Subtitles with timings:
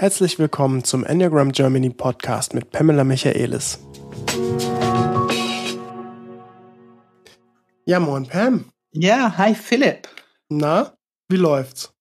[0.00, 3.78] Herzlich willkommen zum Enneagram Germany Podcast mit Pamela Michaelis.
[7.84, 8.72] Ja, moin Pam.
[8.92, 10.08] Ja, hi Philipp.
[10.48, 10.96] Na,
[11.28, 11.92] wie läuft's?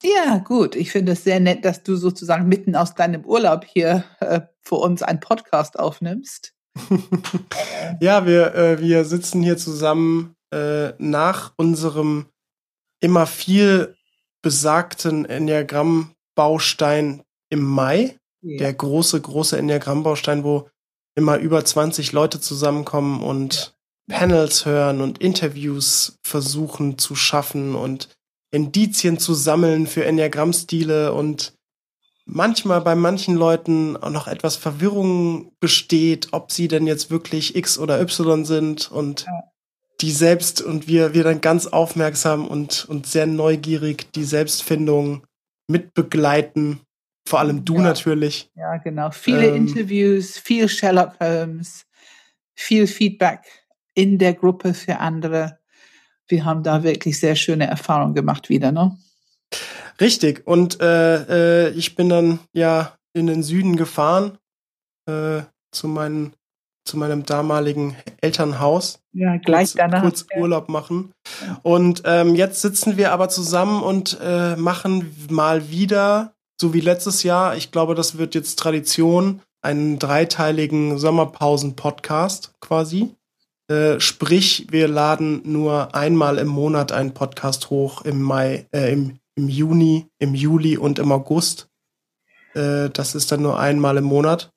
[0.00, 0.76] Ja, gut.
[0.76, 4.76] Ich finde es sehr nett, dass du sozusagen mitten aus deinem Urlaub hier äh, für
[4.76, 6.54] uns einen Podcast aufnimmst.
[8.00, 12.26] ja, wir, äh, wir sitzen hier zusammen äh, nach unserem
[13.00, 13.96] immer viel
[14.40, 18.16] besagten Enneagramm-Baustein im Mai.
[18.42, 18.58] Ja.
[18.58, 20.68] Der große, große Enneagramm-Baustein, wo
[21.14, 23.74] immer über 20 Leute zusammenkommen und
[24.08, 24.18] ja.
[24.18, 28.08] Panels hören und Interviews versuchen zu schaffen und
[28.50, 31.52] Indizien zu sammeln für Enneagrammstile und
[32.24, 37.78] manchmal bei manchen Leuten auch noch etwas Verwirrung besteht, ob sie denn jetzt wirklich X
[37.78, 39.44] oder Y sind und ja.
[40.00, 45.24] die selbst und wir, wir dann ganz aufmerksam und, und sehr neugierig die Selbstfindung
[45.68, 46.80] mitbegleiten
[47.26, 47.82] vor allem du ja.
[47.82, 48.50] natürlich.
[48.54, 49.10] Ja, genau.
[49.10, 51.86] Viele ähm, Interviews, viel Sherlock Holmes,
[52.54, 53.40] viel Feedback
[53.94, 55.58] in der Gruppe für andere.
[56.28, 58.96] Wir haben da wirklich sehr schöne Erfahrungen gemacht wieder, ne?
[60.00, 60.46] Richtig.
[60.46, 64.38] Und äh, äh, ich bin dann ja in den Süden gefahren
[65.06, 66.34] äh, zu meinen
[66.84, 69.00] zu meinem damaligen Elternhaus.
[69.12, 70.02] Ja, gleich kurz, danach.
[70.02, 71.12] Kurz Urlaub machen.
[71.46, 71.60] Ja.
[71.62, 77.22] Und ähm, jetzt sitzen wir aber zusammen und äh, machen mal wieder so wie letztes
[77.22, 77.56] Jahr.
[77.56, 83.14] Ich glaube, das wird jetzt Tradition, einen dreiteiligen Sommerpausen-Podcast quasi.
[83.68, 89.18] Äh, sprich, wir laden nur einmal im Monat einen Podcast hoch im Mai, äh, im,
[89.36, 91.68] im Juni, im Juli und im August.
[92.54, 94.50] Äh, das ist dann nur einmal im Monat.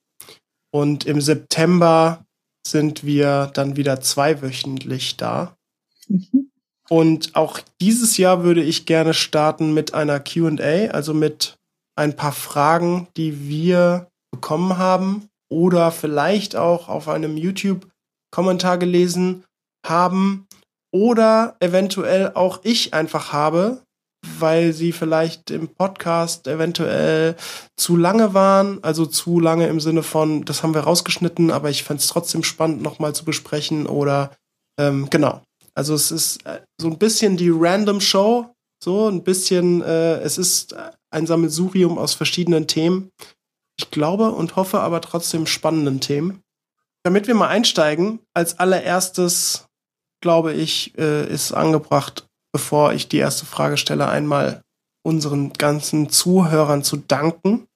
[0.72, 2.26] Und im September
[2.68, 5.56] sind wir dann wieder zweiwöchentlich da.
[6.10, 6.52] Mhm.
[6.90, 11.58] Und auch dieses Jahr würde ich gerne starten mit einer QA, also mit
[11.96, 19.44] ein paar Fragen, die wir bekommen haben oder vielleicht auch auf einem YouTube-Kommentar gelesen
[19.86, 20.48] haben
[20.92, 23.84] oder eventuell auch ich einfach habe,
[24.40, 27.36] weil sie vielleicht im Podcast eventuell
[27.78, 31.84] zu lange waren, also zu lange im Sinne von, das haben wir rausgeschnitten, aber ich
[31.84, 34.32] fände es trotzdem spannend, nochmal zu besprechen oder
[34.80, 35.42] ähm, genau.
[35.76, 38.54] Also es ist äh, so ein bisschen die Random Show,
[38.84, 40.74] so ein bisschen, äh, es ist
[41.14, 43.10] ein Sammelsurium aus verschiedenen Themen.
[43.78, 46.42] Ich glaube und hoffe aber trotzdem spannenden Themen.
[47.04, 49.68] Damit wir mal einsteigen, als allererstes,
[50.22, 54.62] glaube ich, äh, ist angebracht, bevor ich die erste Frage stelle, einmal
[55.04, 57.68] unseren ganzen Zuhörern zu danken.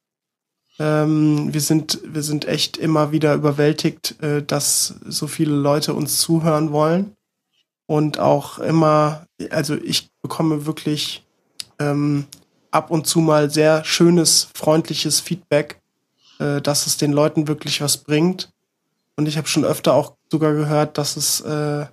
[0.80, 6.20] Ähm, wir sind, wir sind echt immer wieder überwältigt, äh, dass so viele Leute uns
[6.20, 7.16] zuhören wollen.
[7.90, 11.26] Und auch immer, also ich bekomme wirklich
[11.80, 12.28] ähm,
[12.72, 15.81] ab und zu mal sehr schönes, freundliches Feedback,
[16.39, 18.50] äh, dass es den Leuten wirklich was bringt.
[19.16, 21.85] Und ich habe schon öfter auch sogar gehört, dass es äh,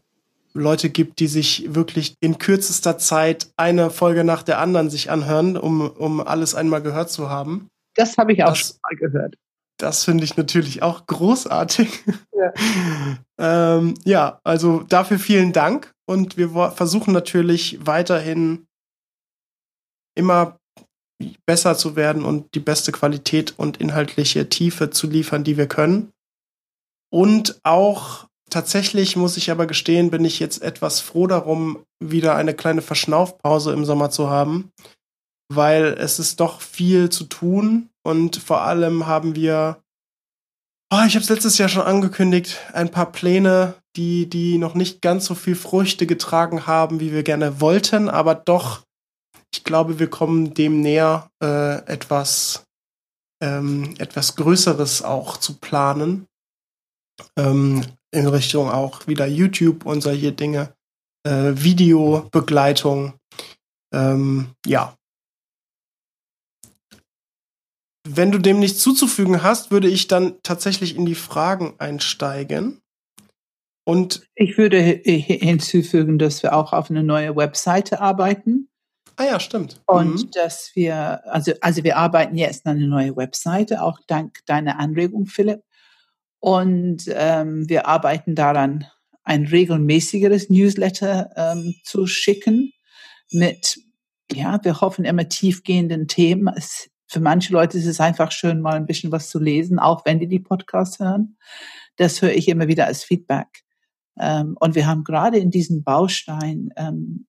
[0.52, 5.56] Leute gibt, die sich wirklich in kürzester Zeit eine Folge nach der anderen sich anhören,
[5.56, 7.68] um, um alles einmal gehört zu haben.
[7.94, 9.34] Das habe ich auch das, schon mal gehört.
[9.78, 12.04] Das finde ich natürlich auch großartig.
[12.36, 12.52] Ja.
[13.76, 15.92] ähm, ja, also dafür vielen Dank.
[16.06, 18.66] Und wir versuchen natürlich weiterhin
[20.14, 20.58] immer
[21.46, 26.10] besser zu werden und die beste Qualität und inhaltliche Tiefe zu liefern, die wir können.
[27.12, 32.54] Und auch tatsächlich muss ich aber gestehen, bin ich jetzt etwas froh darum, wieder eine
[32.54, 34.70] kleine Verschnaufpause im Sommer zu haben,
[35.52, 39.78] weil es ist doch viel zu tun und vor allem haben wir,
[40.92, 45.00] oh, ich habe es letztes Jahr schon angekündigt, ein paar Pläne, die, die noch nicht
[45.00, 48.82] ganz so viel Früchte getragen haben, wie wir gerne wollten, aber doch
[49.54, 52.64] ich glaube, wir kommen dem näher, äh, etwas,
[53.40, 56.26] ähm, etwas Größeres auch zu planen.
[57.38, 60.74] Ähm, in Richtung auch wieder YouTube und solche Dinge.
[61.24, 63.14] Äh, Videobegleitung.
[63.92, 64.96] Ähm, ja.
[68.08, 72.80] Wenn du dem nichts zuzufügen hast, würde ich dann tatsächlich in die Fragen einsteigen.
[73.86, 78.68] Und ich würde hinzufügen, dass wir auch auf eine neue Webseite arbeiten.
[79.16, 79.80] Ah ja, stimmt.
[79.86, 80.30] Und mhm.
[80.32, 85.26] dass wir, also, also wir arbeiten jetzt an eine neue Webseite, auch dank deiner Anregung,
[85.26, 85.62] Philipp.
[86.40, 88.86] Und ähm, wir arbeiten daran,
[89.22, 92.72] ein regelmäßigeres Newsletter ähm, zu schicken
[93.30, 93.78] mit,
[94.32, 96.52] ja, wir hoffen immer tiefgehenden Themen.
[96.54, 100.04] Es, für manche Leute ist es einfach schön, mal ein bisschen was zu lesen, auch
[100.04, 101.36] wenn die die Podcasts hören.
[101.96, 103.64] Das höre ich immer wieder als Feedback.
[104.18, 107.26] Ähm, und wir haben gerade in diesem Baustein ähm,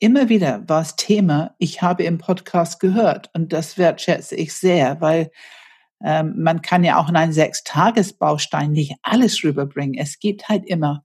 [0.00, 5.00] immer wieder war es Thema, ich habe im Podcast gehört und das wertschätze ich sehr,
[5.00, 5.30] weil
[6.02, 9.94] ähm, man kann ja auch in einen Sechstagesbaustein nicht alles rüberbringen.
[9.98, 11.04] Es gibt halt immer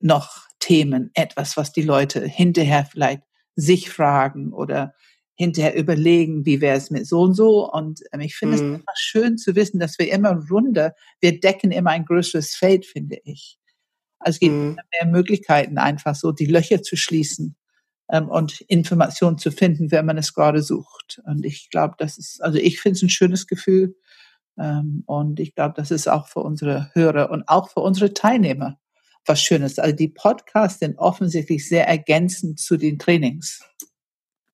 [0.00, 3.22] noch Themen, etwas, was die Leute hinterher vielleicht
[3.56, 4.94] sich fragen oder
[5.34, 7.72] hinterher überlegen, wie wäre es mit so und so.
[7.72, 8.62] Und ähm, ich finde mhm.
[8.62, 12.84] es einfach schön zu wissen, dass wir immer runter, wir decken immer ein größeres Feld,
[12.84, 13.58] finde ich.
[14.18, 14.76] Also es gibt mhm.
[14.92, 17.56] mehr Möglichkeiten, einfach so die Löcher zu schließen
[18.10, 21.20] ähm, und Informationen zu finden, wenn man es gerade sucht.
[21.24, 23.96] Und ich glaube, das ist, also ich finde es ein schönes Gefühl.
[24.58, 28.78] Ähm, und ich glaube, das ist auch für unsere Hörer und auch für unsere Teilnehmer
[29.26, 29.78] was Schönes.
[29.78, 33.62] Also die Podcasts sind offensichtlich sehr ergänzend zu den Trainings.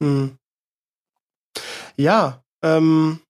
[0.01, 0.39] Mhm.
[1.97, 3.21] Ja, ähm,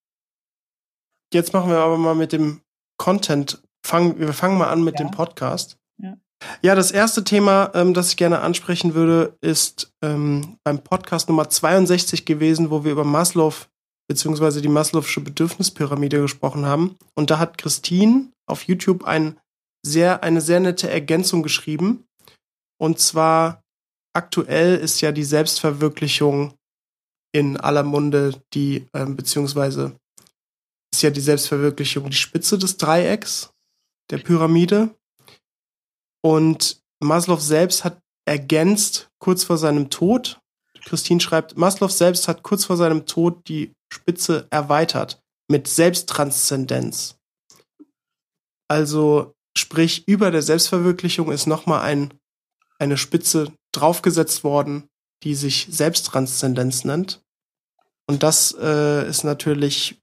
[1.32, 2.62] jetzt machen wir aber mal mit dem
[2.96, 3.62] Content.
[3.82, 5.04] Fang, wir fangen mal an mit ja.
[5.04, 5.78] dem Podcast.
[5.98, 6.16] Ja.
[6.62, 11.48] Ja, das erste Thema, ähm, das ich gerne ansprechen würde, ist ähm, beim Podcast Nummer
[11.48, 13.54] 62 gewesen, wo wir über Maslow
[14.08, 16.96] beziehungsweise die Maslow'sche Bedürfnispyramide gesprochen haben.
[17.14, 19.38] Und da hat Christine auf YouTube ein
[19.84, 22.04] sehr, eine sehr nette Ergänzung geschrieben.
[22.78, 23.62] Und zwar
[24.14, 26.54] aktuell ist ja die Selbstverwirklichung
[27.32, 29.96] in aller Munde, die, ähm, beziehungsweise
[30.92, 33.50] ist ja die Selbstverwirklichung die Spitze des Dreiecks
[34.10, 34.94] der Pyramide.
[36.24, 40.40] Und Maslow selbst hat ergänzt kurz vor seinem Tod.
[40.86, 47.16] Christine schreibt, Maslow selbst hat kurz vor seinem Tod die Spitze erweitert mit Selbsttranszendenz.
[48.68, 52.14] Also sprich, über der Selbstverwirklichung ist nochmal ein,
[52.78, 54.88] eine Spitze draufgesetzt worden,
[55.22, 57.22] die sich Selbsttranszendenz nennt.
[58.06, 60.00] Und das äh, ist natürlich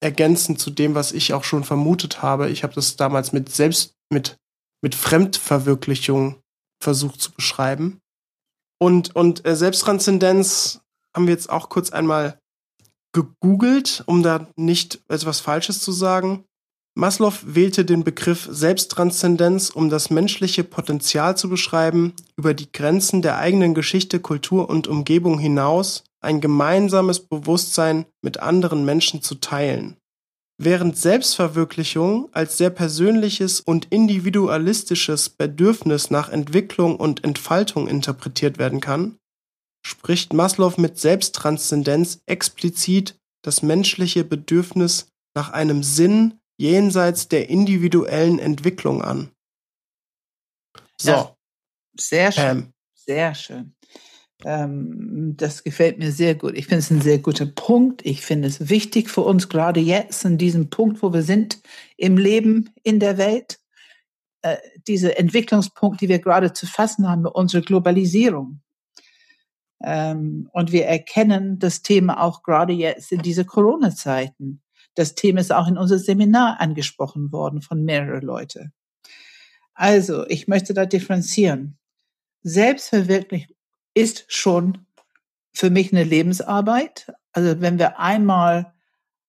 [0.00, 2.50] ergänzend zu dem, was ich auch schon vermutet habe.
[2.50, 4.36] Ich habe das damals mit Selbst, mit,
[4.84, 6.42] mit Fremdverwirklichung
[6.78, 8.02] versucht zu beschreiben.
[8.78, 10.82] Und, und äh, Selbsttranszendenz
[11.14, 12.38] haben wir jetzt auch kurz einmal
[13.14, 16.44] gegoogelt, um da nicht etwas Falsches zu sagen.
[16.94, 23.38] Maslow wählte den Begriff Selbsttranszendenz, um das menschliche Potenzial zu beschreiben, über die Grenzen der
[23.38, 29.96] eigenen Geschichte, Kultur und Umgebung hinaus ein gemeinsames Bewusstsein mit anderen Menschen zu teilen.
[30.56, 39.18] Während Selbstverwirklichung als sehr persönliches und individualistisches Bedürfnis nach Entwicklung und Entfaltung interpretiert werden kann,
[39.84, 49.02] spricht Maslow mit Selbsttranszendenz explizit das menschliche Bedürfnis nach einem Sinn jenseits der individuellen Entwicklung
[49.02, 49.30] an.
[51.00, 51.10] So.
[51.10, 51.36] Ja,
[51.98, 52.44] sehr schön.
[52.44, 53.73] Ähm, sehr schön.
[54.44, 56.56] Ähm, das gefällt mir sehr gut.
[56.56, 58.04] Ich finde es ein sehr guter Punkt.
[58.04, 61.60] Ich finde es wichtig für uns gerade jetzt in diesem Punkt, wo wir sind
[61.96, 63.58] im Leben, in der Welt.
[64.42, 64.56] Äh,
[64.86, 68.60] diese Entwicklungspunkt, die wir gerade zu fassen haben, unsere Globalisierung.
[69.82, 74.62] Ähm, und wir erkennen das Thema auch gerade jetzt in diese Corona-Zeiten.
[74.94, 78.72] Das Thema ist auch in unser Seminar angesprochen worden von mehreren Leuten.
[79.72, 81.78] Also, ich möchte da differenzieren.
[82.42, 83.53] Selbstverwirklichung
[83.94, 84.86] ist schon
[85.52, 87.12] für mich eine Lebensarbeit.
[87.32, 88.74] Also wenn wir einmal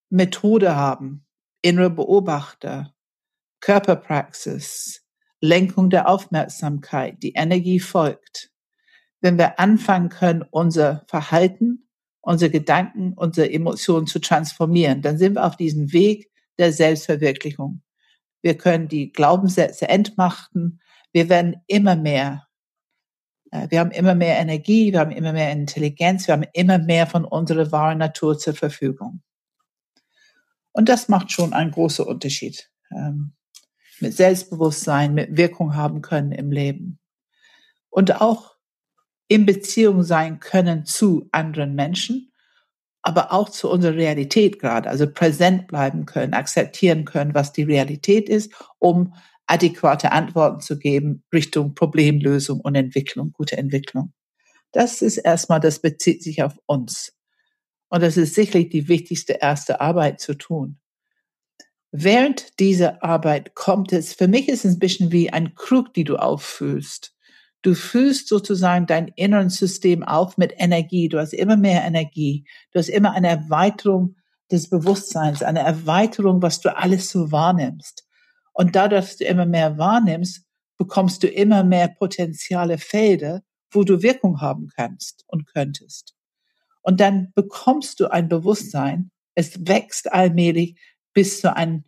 [0.09, 1.25] Methode haben,
[1.61, 2.93] innere Beobachter,
[3.61, 5.03] Körperpraxis,
[5.41, 8.51] Lenkung der Aufmerksamkeit, die Energie folgt.
[9.21, 11.87] Wenn wir anfangen können, unser Verhalten,
[12.21, 17.81] unsere Gedanken, unsere Emotionen zu transformieren, dann sind wir auf diesem Weg der Selbstverwirklichung.
[18.41, 20.79] Wir können die Glaubenssätze entmachten.
[21.11, 22.44] Wir werden immer mehr
[23.69, 27.25] wir haben immer mehr Energie, wir haben immer mehr Intelligenz, wir haben immer mehr von
[27.25, 29.21] unserer wahren Natur zur Verfügung.
[30.71, 32.69] Und das macht schon einen großen Unterschied.
[32.91, 33.33] Ähm,
[33.99, 36.99] mit Selbstbewusstsein, mit Wirkung haben können im Leben.
[37.89, 38.55] Und auch
[39.27, 42.31] in Beziehung sein können zu anderen Menschen,
[43.01, 44.89] aber auch zu unserer Realität gerade.
[44.89, 49.13] Also präsent bleiben können, akzeptieren können, was die Realität ist, um
[49.47, 54.13] adäquate Antworten zu geben Richtung Problemlösung und Entwicklung, gute Entwicklung.
[54.71, 57.13] Das ist erstmal, das bezieht sich auf uns.
[57.89, 60.79] Und das ist sicherlich die wichtigste erste Arbeit zu tun.
[61.91, 66.03] Während dieser Arbeit kommt es, für mich ist es ein bisschen wie ein Krug, die
[66.03, 67.15] du auffüllst.
[67.61, 71.07] Du füllst sozusagen dein inneren System auf mit Energie.
[71.07, 72.45] Du hast immer mehr Energie.
[72.71, 74.17] Du hast immer eine Erweiterung
[74.51, 78.04] des Bewusstseins, eine Erweiterung, was du alles so wahrnimmst.
[78.55, 80.45] Und dadurch, dass du immer mehr wahrnimmst,
[80.77, 86.15] bekommst du immer mehr potenziale Felder, wo du Wirkung haben kannst und könntest.
[86.81, 90.79] Und dann bekommst du ein Bewusstsein, es wächst allmählich
[91.13, 91.83] bis zu einem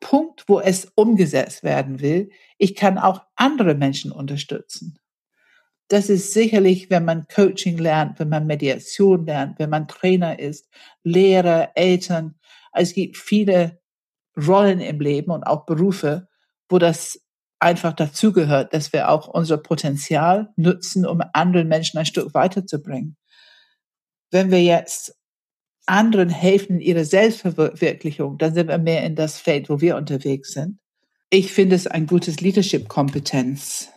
[0.00, 2.30] Punkt, wo es umgesetzt werden will.
[2.58, 4.98] Ich kann auch andere Menschen unterstützen.
[5.88, 10.68] das ist sicherlich, wenn man Coaching lernt, wenn man Mediation lernt, wenn man Trainer ist,
[11.02, 12.36] Lehrer, Eltern.
[12.72, 13.79] Es gibt viele
[14.46, 16.28] Rollen im Leben und auch Berufe,
[16.68, 17.20] wo das
[17.58, 23.16] einfach dazugehört, dass wir auch unser Potenzial nutzen, um anderen Menschen ein Stück weiterzubringen.
[24.30, 25.14] Wenn wir jetzt
[25.86, 30.52] anderen helfen in ihrer Selbstverwirklichung, dann sind wir mehr in das Feld, wo wir unterwegs
[30.52, 30.78] sind.
[31.30, 33.88] Ich finde es ein gutes Leadership-Kompetenz,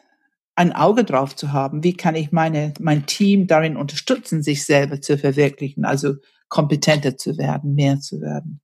[0.56, 1.84] ein Auge drauf zu haben.
[1.84, 6.16] Wie kann ich meine, mein Team darin unterstützen, sich selber zu verwirklichen, also
[6.50, 8.62] kompetenter zu werden, mehr zu werden.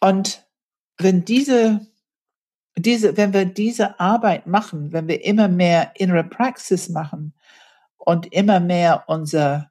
[0.00, 0.46] Und
[0.98, 1.86] wenn diese,
[2.76, 7.34] diese, wenn wir diese Arbeit machen, wenn wir immer mehr innere Praxis machen
[7.96, 9.70] und immer mehr unser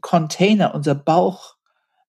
[0.00, 1.56] Container, unser Bauch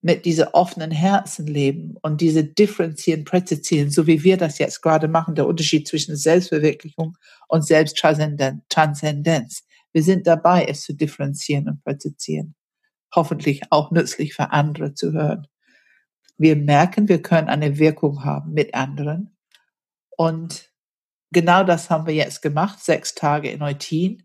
[0.02, 5.08] mit dieser offenen Herzen leben und diese differenzieren, präzisieren, so wie wir das jetzt gerade
[5.08, 9.64] machen, der Unterschied zwischen Selbstverwirklichung und Selbsttranszendenz.
[9.94, 12.56] Wir sind dabei, es zu differenzieren und präzisieren.
[13.14, 15.46] Hoffentlich auch nützlich für andere zu hören.
[16.42, 19.38] Wir merken, wir können eine Wirkung haben mit anderen.
[20.18, 20.72] Und
[21.32, 24.24] genau das haben wir jetzt gemacht, sechs Tage in Eutin.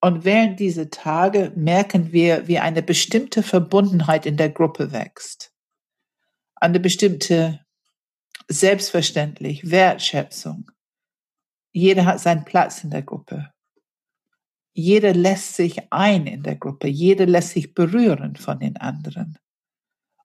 [0.00, 5.52] Und während dieser Tage merken wir, wie eine bestimmte Verbundenheit in der Gruppe wächst.
[6.54, 7.60] Eine bestimmte
[8.48, 10.70] Selbstverständlich, Wertschätzung.
[11.70, 13.52] Jeder hat seinen Platz in der Gruppe.
[14.72, 16.88] Jeder lässt sich ein in der Gruppe.
[16.88, 19.38] Jeder lässt sich berühren von den anderen.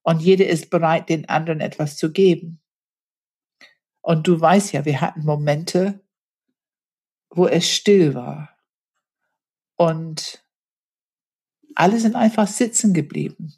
[0.06, 2.62] Und jeder ist bereit, den anderen etwas zu geben.
[4.02, 6.00] Und du weißt ja, wir hatten Momente,
[7.32, 8.56] wo es still war
[9.78, 10.46] und
[11.74, 13.56] alle sind einfach sitzen geblieben.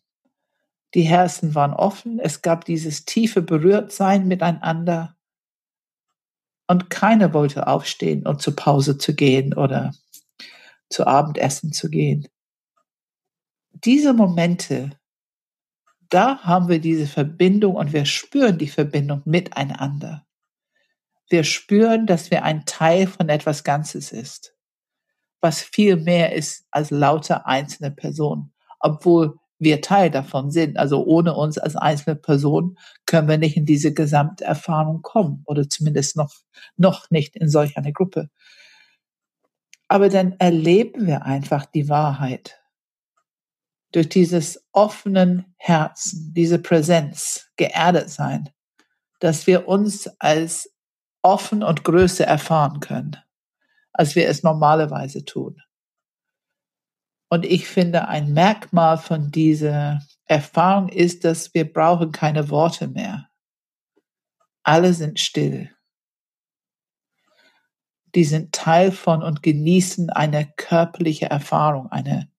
[0.94, 5.18] Die Herzen waren offen, es gab dieses tiefe Berührtsein miteinander
[6.68, 9.94] und keiner wollte aufstehen und zur Pause zu gehen oder
[10.89, 12.25] zu Abendessen zu gehen.
[13.74, 14.98] Diese Momente,
[16.10, 20.26] da haben wir diese Verbindung und wir spüren die Verbindung miteinander.
[21.30, 24.58] Wir spüren, dass wir ein Teil von etwas Ganzes ist
[25.42, 30.78] was viel mehr ist als lauter einzelne Personen, obwohl wir Teil davon sind.
[30.78, 36.16] Also ohne uns als einzelne Person können wir nicht in diese Gesamterfahrung kommen oder zumindest
[36.16, 36.34] noch,
[36.76, 38.30] noch nicht in solch eine Gruppe.
[39.88, 42.57] Aber dann erleben wir einfach die Wahrheit
[43.91, 48.50] durch dieses offenen Herzen, diese Präsenz, geerdet sein,
[49.20, 50.74] dass wir uns als
[51.22, 53.17] offen und Größe erfahren können
[53.98, 55.62] als wir es normalerweise tun.
[57.29, 63.27] Und ich finde, ein Merkmal von dieser Erfahrung ist, dass wir brauchen keine Worte mehr.
[64.63, 65.72] Alle sind still.
[68.15, 72.32] Die sind Teil von und genießen eine körperliche Erfahrung, eine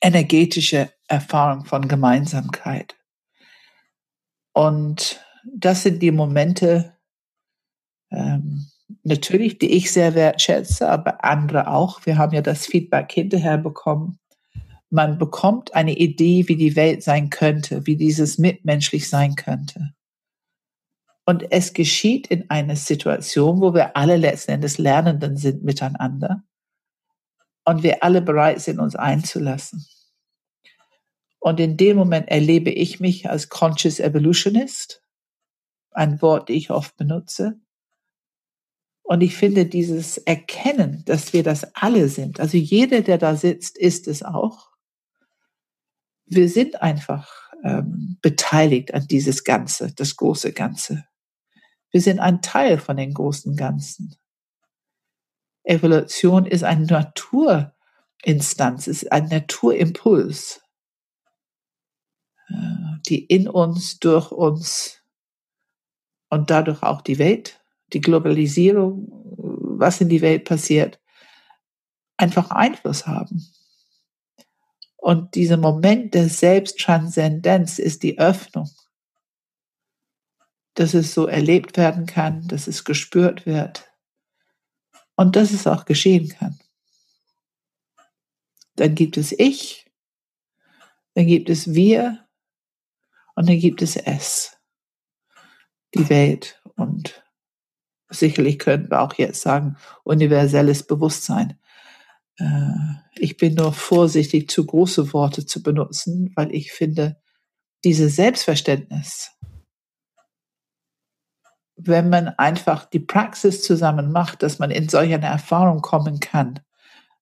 [0.00, 2.96] energetische Erfahrung von Gemeinsamkeit.
[4.52, 6.96] Und das sind die Momente,
[8.10, 8.66] ähm,
[9.04, 12.04] natürlich, die ich sehr wertschätze, aber andere auch.
[12.06, 14.18] Wir haben ja das Feedback hinterher bekommen.
[14.90, 19.94] Man bekommt eine Idee, wie die Welt sein könnte, wie dieses mitmenschlich sein könnte.
[21.24, 26.42] Und es geschieht in einer Situation, wo wir alle letzten Endes Lernenden sind miteinander
[27.70, 29.86] und wir alle bereit sind, uns einzulassen.
[31.38, 35.04] Und in dem Moment erlebe ich mich als Conscious Evolutionist,
[35.92, 37.60] ein Wort, das ich oft benutze,
[39.04, 43.78] und ich finde dieses Erkennen, dass wir das alle sind, also jeder, der da sitzt,
[43.78, 44.70] ist es auch.
[46.26, 51.04] Wir sind einfach ähm, beteiligt an dieses Ganze, das große Ganze.
[51.92, 54.16] Wir sind ein Teil von den großen Ganzen.
[55.70, 60.60] Evolution ist eine Naturinstanz, ist ein Naturimpuls,
[62.48, 62.54] äh,
[63.08, 65.00] die in uns, durch uns
[66.28, 67.62] und dadurch auch die Welt
[67.92, 69.12] die Globalisierung,
[69.78, 71.00] was in die Welt passiert,
[72.16, 73.46] einfach Einfluss haben.
[74.96, 78.68] Und dieser Moment der Selbsttranszendenz ist die Öffnung,
[80.74, 83.89] dass es so erlebt werden kann, dass es gespürt wird
[85.20, 86.58] und dass es auch geschehen kann.
[88.76, 89.84] Dann gibt es Ich,
[91.12, 92.26] dann gibt es Wir
[93.34, 94.56] und dann gibt es Es,
[95.94, 97.22] die Welt und
[98.08, 101.58] sicherlich könnten wir auch jetzt sagen, universelles Bewusstsein.
[102.38, 107.20] Äh, ich bin nur vorsichtig, zu große Worte zu benutzen, weil ich finde,
[107.84, 109.32] dieses Selbstverständnis,
[111.86, 116.60] wenn man einfach die Praxis zusammen macht, dass man in solch eine Erfahrung kommen kann,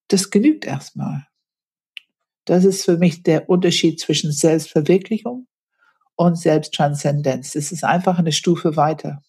[0.08, 1.26] das genügt erstmal.
[2.44, 5.46] Das ist für mich der Unterschied zwischen Selbstverwirklichung
[6.16, 7.54] und Selbsttranszendenz.
[7.54, 9.22] Es ist einfach eine Stufe weiter,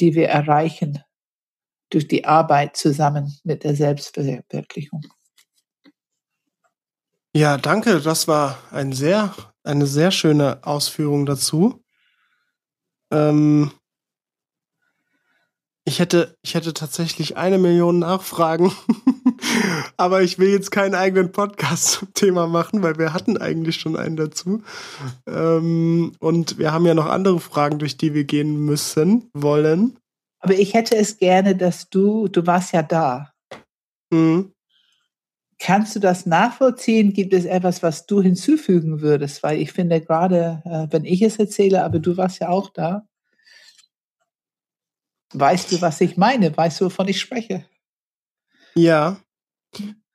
[0.00, 1.02] die wir erreichen
[1.90, 5.02] durch die Arbeit zusammen mit der Selbstverwirklichung.
[7.34, 8.00] Ja, danke.
[8.00, 11.84] Das war ein sehr, eine sehr schöne Ausführung dazu.
[13.10, 13.70] Ähm,
[15.88, 18.70] ich hätte, ich hätte tatsächlich eine Million Nachfragen,
[19.96, 23.96] aber ich will jetzt keinen eigenen Podcast zum Thema machen, weil wir hatten eigentlich schon
[23.96, 24.62] einen dazu.
[25.26, 29.96] Ähm, und wir haben ja noch andere Fragen, durch die wir gehen müssen, wollen.
[30.40, 33.32] Aber ich hätte es gerne, dass du, du warst ja da.
[34.10, 34.52] Mhm.
[35.58, 37.14] Kannst du das nachvollziehen?
[37.14, 39.42] Gibt es etwas, was du hinzufügen würdest?
[39.42, 43.07] Weil ich finde gerade, äh, wenn ich es erzähle, aber du warst ja auch da,
[45.34, 46.56] Weißt du, was ich meine?
[46.56, 47.64] Weißt du, wovon ich spreche?
[48.74, 49.16] Ja.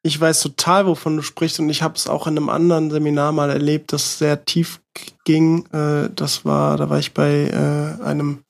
[0.01, 3.31] Ich weiß total, wovon du sprichst und ich habe es auch in einem anderen Seminar
[3.31, 4.81] mal erlebt, das sehr tief
[5.23, 5.65] ging.
[5.67, 8.43] Äh, das war, da war ich bei äh, einem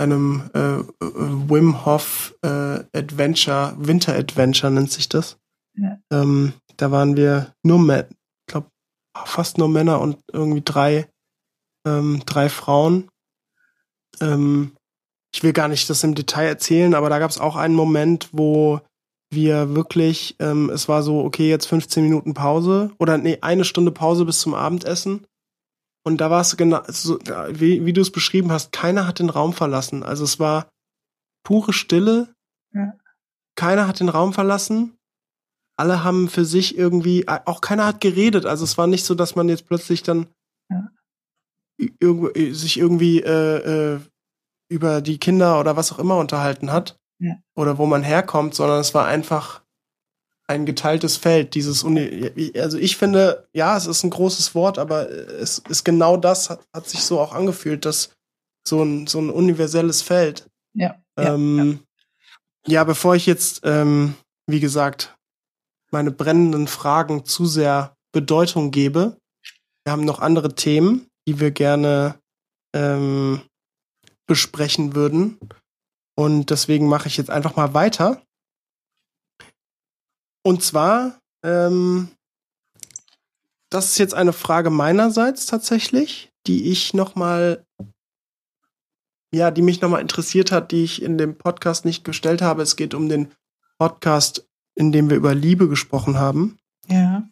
[0.00, 5.38] einem äh, Wim Hof äh, Adventure, Winter Adventure nennt sich das.
[5.74, 5.98] Ja.
[6.12, 8.68] Ähm, da waren wir nur Männer, ich glaube
[9.24, 11.08] fast nur Männer und irgendwie drei
[11.86, 13.10] ähm, drei Frauen.
[14.20, 14.72] Ähm,
[15.34, 18.28] ich will gar nicht das im Detail erzählen, aber da gab es auch einen Moment,
[18.32, 18.80] wo
[19.30, 23.92] wir wirklich, ähm, es war so, okay, jetzt 15 Minuten Pause oder nee, eine Stunde
[23.92, 25.26] Pause bis zum Abendessen.
[26.02, 27.18] Und da war es genau, so,
[27.50, 30.02] wie, wie du es beschrieben hast, keiner hat den Raum verlassen.
[30.02, 30.70] Also es war
[31.44, 32.32] pure Stille.
[32.72, 32.94] Ja.
[33.56, 34.96] Keiner hat den Raum verlassen.
[35.76, 38.46] Alle haben für sich irgendwie, auch keiner hat geredet.
[38.46, 40.26] Also es war nicht so, dass man jetzt plötzlich dann
[40.70, 40.88] ja.
[42.00, 44.00] irg sich irgendwie äh, äh,
[44.68, 47.36] über die Kinder oder was auch immer unterhalten hat ja.
[47.54, 49.62] oder wo man herkommt, sondern es war einfach
[50.46, 51.54] ein geteiltes Feld.
[51.54, 56.16] Dieses Uni also ich finde, ja, es ist ein großes Wort, aber es ist genau
[56.16, 58.10] das, hat, hat sich so auch angefühlt, dass
[58.66, 60.48] so ein, so ein universelles Feld.
[60.74, 60.96] Ja.
[61.16, 61.80] Ähm,
[62.66, 62.84] ja, ja.
[62.84, 64.14] bevor ich jetzt, ähm,
[64.46, 65.16] wie gesagt,
[65.90, 69.16] meine brennenden Fragen zu sehr Bedeutung gebe,
[69.84, 72.18] wir haben noch andere Themen, die wir gerne
[72.74, 73.42] ähm,
[74.28, 75.40] besprechen würden.
[76.14, 78.22] Und deswegen mache ich jetzt einfach mal weiter.
[80.44, 82.08] Und zwar, ähm,
[83.70, 87.64] das ist jetzt eine Frage meinerseits tatsächlich, die ich noch mal,
[89.32, 92.62] ja, die mich noch mal interessiert hat, die ich in dem Podcast nicht gestellt habe.
[92.62, 93.32] Es geht um den
[93.78, 96.58] Podcast, in dem wir über Liebe gesprochen haben.
[96.86, 97.28] Ja.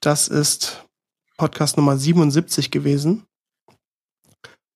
[0.00, 0.84] Das ist
[1.36, 3.26] Podcast Nummer 77 gewesen.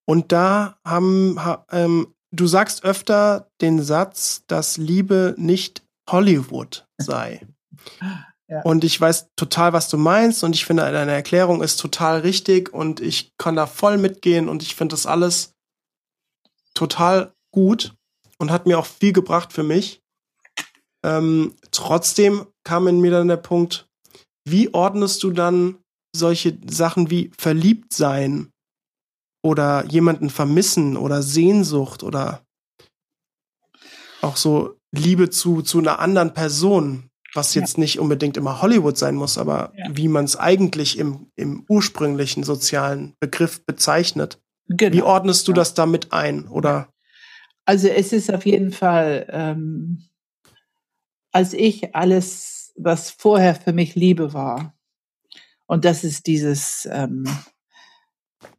[0.09, 7.47] Und da haben, ha, ähm, du sagst öfter den Satz, dass Liebe nicht Hollywood sei.
[8.51, 8.63] Ja.
[8.63, 12.73] Und ich weiß total, was du meinst und ich finde, deine Erklärung ist total richtig
[12.73, 15.53] und ich kann da voll mitgehen und ich finde das alles
[16.73, 17.95] total gut
[18.39, 20.01] und hat mir auch viel gebracht für mich.
[21.05, 23.87] Ähm, trotzdem kam in mir dann der Punkt,
[24.47, 25.77] wie ordnest du dann
[26.17, 28.51] solche Sachen wie verliebt sein
[29.43, 32.43] oder jemanden vermissen oder Sehnsucht oder
[34.21, 37.81] auch so Liebe zu, zu einer anderen Person, was jetzt ja.
[37.81, 39.87] nicht unbedingt immer Hollywood sein muss, aber ja.
[39.91, 44.41] wie man es eigentlich im, im ursprünglichen sozialen Begriff bezeichnet.
[44.69, 44.97] Genau.
[44.97, 45.57] Wie ordnest du ja.
[45.57, 46.49] das damit ein?
[46.49, 46.93] Oder?
[47.65, 50.05] Also es ist auf jeden Fall, ähm,
[51.33, 54.75] als ich alles, was vorher für mich Liebe war,
[55.67, 57.25] und das ist dieses ähm,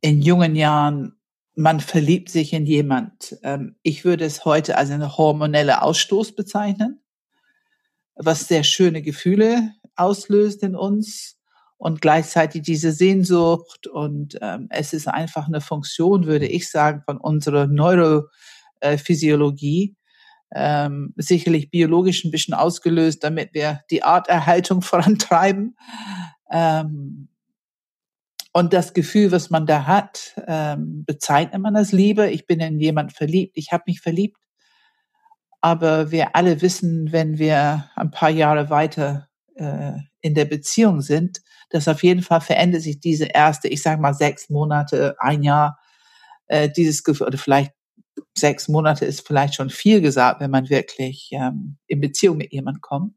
[0.01, 1.19] in jungen Jahren,
[1.55, 3.37] man verliebt sich in jemand.
[3.43, 7.01] Ähm, ich würde es heute als eine hormonelle Ausstoß bezeichnen,
[8.15, 11.39] was sehr schöne Gefühle auslöst in uns
[11.79, 17.17] und gleichzeitig diese Sehnsucht und ähm, es ist einfach eine Funktion, würde ich sagen, von
[17.17, 19.95] unserer Neurophysiologie,
[20.53, 25.77] ähm, sicherlich biologisch ein bisschen ausgelöst, damit wir die Arterhaltung vorantreiben.
[26.51, 27.28] Ähm,
[28.51, 32.29] und das Gefühl, was man da hat, ähm, bezeichnet man als Liebe.
[32.29, 34.37] Ich bin in jemand verliebt, ich habe mich verliebt.
[35.61, 41.41] Aber wir alle wissen, wenn wir ein paar Jahre weiter äh, in der Beziehung sind,
[41.69, 45.77] dass auf jeden Fall verändert sich diese erste, ich sage mal sechs Monate, ein Jahr,
[46.47, 47.73] äh, dieses Gefühl, oder vielleicht
[48.37, 52.81] sechs Monate ist vielleicht schon viel gesagt, wenn man wirklich ähm, in Beziehung mit jemand
[52.81, 53.13] kommt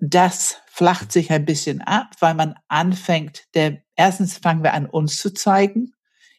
[0.00, 5.18] das flacht sich ein bisschen ab, weil man anfängt, der, erstens fangen wir an, uns
[5.18, 5.92] zu zeigen,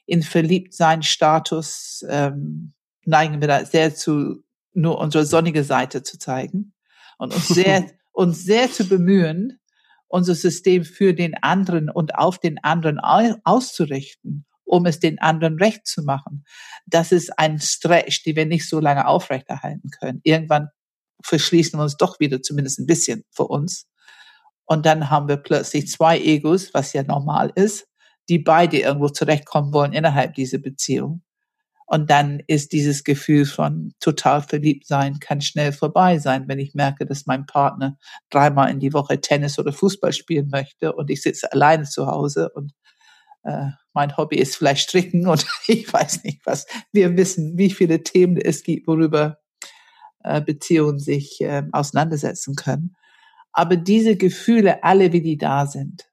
[0.05, 2.73] in Verliebtsein-Status ähm,
[3.05, 4.43] neigen wir da sehr zu,
[4.73, 6.73] nur unsere sonnige Seite zu zeigen
[7.17, 9.59] und uns sehr, uns sehr zu bemühen,
[10.07, 15.85] unser System für den anderen und auf den anderen auszurichten, um es den anderen recht
[15.85, 16.45] zu machen.
[16.87, 20.21] Das ist ein Stretch, die wir nicht so lange aufrechterhalten können.
[20.23, 20.69] Irgendwann
[21.23, 23.87] verschließen uns doch wieder zumindest ein bisschen für uns.
[24.65, 27.87] Und dann haben wir plötzlich zwei Egos, was ja normal ist,
[28.29, 31.23] die beide irgendwo zurechtkommen wollen innerhalb dieser Beziehung.
[31.87, 36.75] Und dann ist dieses Gefühl von total verliebt sein, kann schnell vorbei sein, wenn ich
[36.75, 37.97] merke, dass mein Partner
[38.29, 42.51] dreimal in die Woche Tennis oder Fußball spielen möchte und ich sitze alleine zu Hause
[42.53, 42.73] und
[43.41, 46.67] äh, mein Hobby ist vielleicht Stricken und ich weiß nicht was.
[46.91, 49.38] Wir wissen, wie viele Themen es gibt, worüber
[50.29, 52.95] äh, Beziehungen sich äh, auseinandersetzen können.
[53.51, 56.07] Aber diese Gefühle, alle wie die da sind,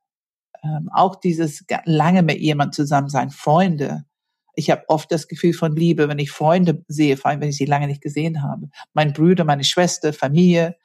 [0.65, 4.07] ähm, auch dieses lange mit jemand zusammen sein, Freunde,
[4.55, 7.59] ich habe oft das Gefühl von Liebe, wenn ich Freunde sehe, vor allem wenn ich
[7.59, 8.71] sie lange nicht gesehen habe.
[8.95, 10.77] Mein Brüder, meine Schwester, Familie,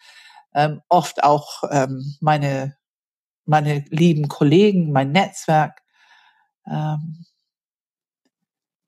[0.54, 2.76] ähm, oft auch ähm, meine,
[3.46, 5.82] meine lieben Kollegen, mein Netzwerk.
[6.70, 7.26] Ähm,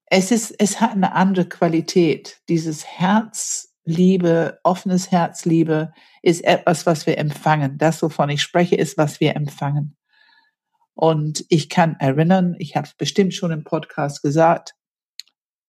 [0.08, 2.42] es ist, es hat eine andere Qualität.
[2.50, 3.00] Dieses
[3.86, 5.92] Herzliebe, offenes Herzliebe
[6.22, 7.78] ist etwas, was wir empfangen.
[7.78, 9.98] Das, wovon ich spreche, ist, was wir empfangen.
[10.94, 14.76] Und ich kann erinnern, ich habe bestimmt schon im Podcast gesagt,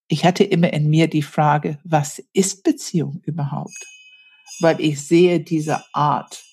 [0.07, 3.85] ich hatte immer in mir die Frage, was ist Beziehung überhaupt?
[4.61, 6.43] Weil ich sehe diese Art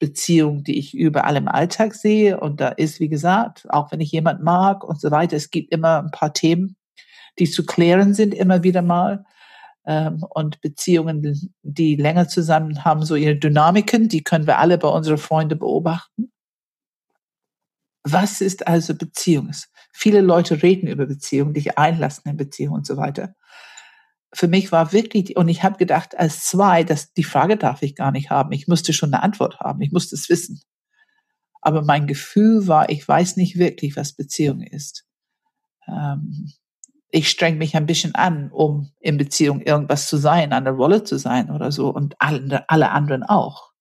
[0.00, 2.40] Beziehung, die ich überall im Alltag sehe.
[2.40, 5.72] Und da ist, wie gesagt, auch wenn ich jemand mag und so weiter, es gibt
[5.72, 6.76] immer ein paar Themen,
[7.38, 9.24] die zu klären sind, immer wieder mal.
[9.88, 14.88] Ähm, und Beziehungen, die länger zusammen haben, so ihre Dynamiken, die können wir alle bei
[14.88, 16.30] unseren Freunden beobachten.
[18.04, 19.50] Was ist also Beziehung?
[19.90, 23.34] Viele Leute reden über Beziehungen, dich einlassen in Beziehungen und so weiter.
[24.34, 27.96] Für mich war wirklich, und ich habe gedacht, als zwei, dass die Frage darf ich
[27.96, 28.52] gar nicht haben.
[28.52, 29.80] Ich musste schon eine Antwort haben.
[29.80, 30.60] Ich musste es wissen.
[31.62, 35.06] Aber mein Gefühl war, ich weiß nicht wirklich, was Beziehung ist.
[35.86, 36.52] Ähm,
[37.10, 41.04] ich streng mich ein bisschen an, um in Beziehung irgendwas zu sein, an der Rolle
[41.04, 43.72] zu sein oder so und alle, alle anderen auch.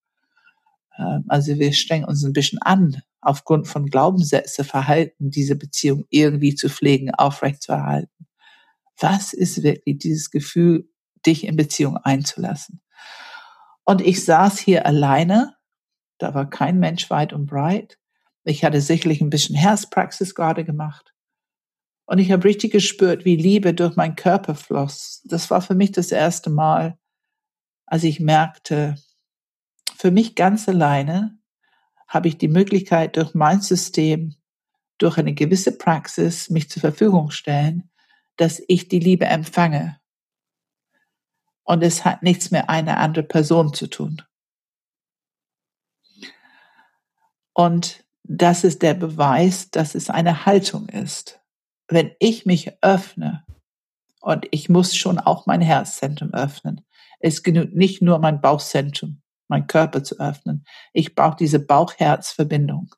[0.97, 6.55] Ähm, also wir strengen uns ein bisschen an, aufgrund von Glaubenssätze, Verhalten, diese Beziehung irgendwie
[6.55, 8.27] zu pflegen, aufrechtzuerhalten.
[8.99, 10.89] Was ist wirklich dieses Gefühl,
[11.25, 12.81] dich in Beziehung einzulassen?
[13.83, 15.55] Und ich saß hier alleine,
[16.17, 17.97] da war kein Mensch weit und breit.
[18.43, 21.13] Ich hatte sicherlich ein bisschen Herzpraxis gerade gemacht.
[22.07, 25.21] Und ich habe richtig gespürt, wie Liebe durch meinen Körper floss.
[25.25, 26.97] Das war für mich das erste Mal,
[27.85, 28.95] als ich merkte,
[29.97, 31.37] für mich ganz alleine
[32.07, 34.35] habe ich die Möglichkeit, durch mein System,
[34.97, 37.89] durch eine gewisse Praxis mich zur Verfügung stellen,
[38.37, 39.99] dass ich die Liebe empfange.
[41.63, 44.21] Und es hat nichts mehr eine andere Person zu tun.
[47.51, 51.41] Und das ist der Beweis, dass es eine Haltung ist.
[51.87, 53.43] Wenn ich mich öffne,
[54.27, 56.81] und ich muss schon auch mein Herzzentrum öffnen,
[57.19, 60.65] es genügt nicht nur mein Bauchzentrum, mein Körper zu öffnen.
[60.91, 62.93] Ich brauche diese Bauch-Herz-Verbindung.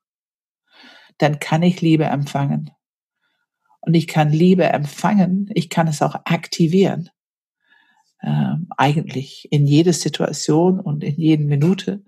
[1.20, 2.72] Dann kann ich Liebe empfangen.
[3.82, 7.10] Und ich kann Liebe empfangen, ich kann es auch aktivieren.
[8.22, 12.04] Ähm, eigentlich in jeder Situation und in jeder Minute.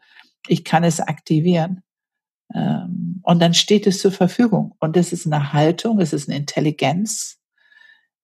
[0.48, 1.84] Ich kann es aktivieren.
[2.54, 4.76] Ähm, und dann steht es zur Verfügung.
[4.80, 7.40] Und es ist eine Haltung, es ist eine Intelligenz,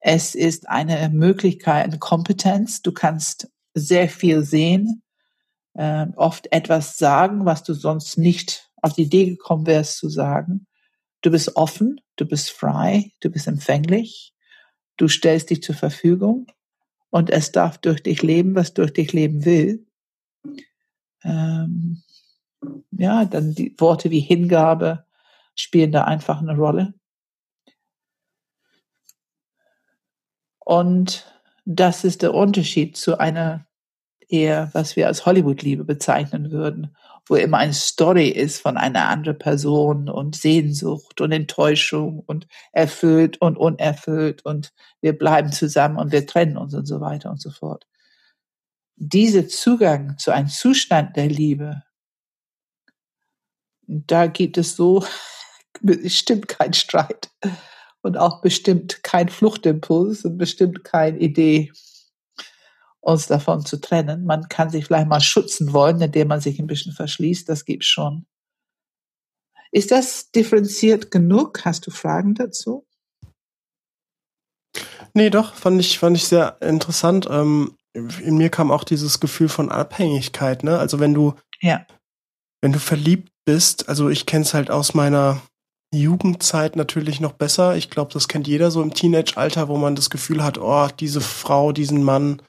[0.00, 2.82] es ist eine Möglichkeit, eine Kompetenz.
[2.82, 5.02] Du kannst sehr viel sehen,
[5.74, 10.66] äh, oft etwas sagen, was du sonst nicht auf die Idee gekommen wärst zu sagen.
[11.20, 14.32] Du bist offen, du bist frei, du bist empfänglich,
[14.96, 16.46] du stellst dich zur Verfügung
[17.10, 19.86] und es darf durch dich leben, was durch dich leben will.
[21.24, 22.02] Ähm,
[22.90, 25.04] ja, dann die Worte wie Hingabe
[25.54, 26.94] spielen da einfach eine Rolle.
[30.64, 31.32] Und
[31.64, 33.66] das ist der Unterschied zu einer
[34.28, 36.94] eher, was wir als Hollywood-Liebe bezeichnen würden,
[37.26, 43.40] wo immer eine Story ist von einer anderen Person und Sehnsucht und Enttäuschung und erfüllt
[43.40, 47.50] und unerfüllt und wir bleiben zusammen und wir trennen uns und so weiter und so
[47.50, 47.86] fort.
[48.96, 51.82] Dieser Zugang zu einem Zustand der Liebe,
[53.88, 55.04] da gibt es so
[55.80, 57.30] bestimmt kein Streit
[58.02, 61.72] und auch bestimmt kein Fluchtimpuls und bestimmt keine Idee,
[63.00, 64.24] uns davon zu trennen.
[64.24, 67.48] Man kann sich vielleicht mal schützen wollen, indem man sich ein bisschen verschließt.
[67.48, 68.26] Das gibt's schon.
[69.72, 71.64] Ist das differenziert genug?
[71.64, 72.86] Hast du Fragen dazu?
[75.14, 77.26] Nee, doch, fand ich, fand ich sehr interessant.
[77.30, 80.78] Ähm, in mir kam auch dieses Gefühl von Abhängigkeit, ne?
[80.78, 81.86] Also wenn du, ja.
[82.60, 85.40] wenn du verliebt bist, also ich kenne es halt aus meiner
[85.90, 87.76] Jugendzeit natürlich noch besser.
[87.76, 91.22] Ich glaube, das kennt jeder so im Teenage-Alter, wo man das Gefühl hat, oh, diese
[91.22, 92.42] Frau, diesen Mann,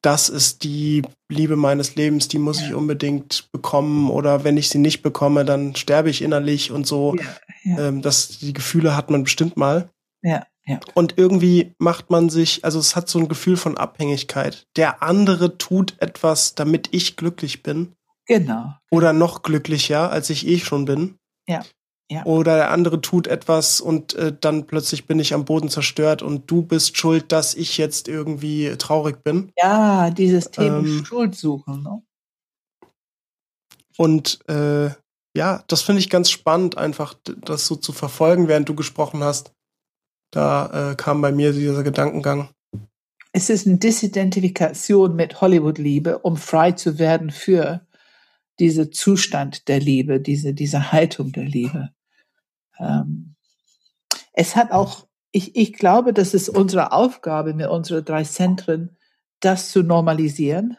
[0.00, 4.78] das ist die Liebe meines Lebens, die muss ich unbedingt bekommen oder wenn ich sie
[4.78, 7.16] nicht bekomme, dann sterbe ich innerlich und so.
[7.16, 7.24] Ja,
[7.64, 7.88] ja.
[7.88, 9.90] Ähm, das, die Gefühle hat man bestimmt mal.
[10.22, 10.80] Ja, ja.
[10.94, 14.66] Und irgendwie macht man sich, also es hat so ein Gefühl von Abhängigkeit.
[14.76, 17.92] Der andere tut etwas, damit ich glücklich bin.
[18.26, 18.74] Genau.
[18.90, 21.18] Oder noch glücklicher, als ich eh schon bin.
[21.46, 21.62] Ja.
[22.10, 22.24] Ja.
[22.26, 26.50] Oder der andere tut etwas und äh, dann plötzlich bin ich am Boden zerstört und
[26.50, 29.52] du bist schuld, dass ich jetzt irgendwie traurig bin.
[29.56, 31.82] Ja, dieses Thema ähm, Schuld suchen.
[31.82, 32.02] Ne?
[33.96, 34.90] Und äh,
[35.36, 39.52] ja, das finde ich ganz spannend, einfach das so zu verfolgen, während du gesprochen hast.
[40.30, 42.50] Da äh, kam bei mir dieser Gedankengang.
[43.32, 47.80] Es ist eine Disidentifikation mit Hollywood-Liebe, um frei zu werden für
[48.58, 51.90] diese Zustand der Liebe, diese, diese Haltung der Liebe.
[52.78, 53.34] Ähm,
[54.32, 58.96] es hat auch, ich, ich glaube, das ist unsere Aufgabe mit unseren drei Zentren,
[59.40, 60.76] das zu normalisieren,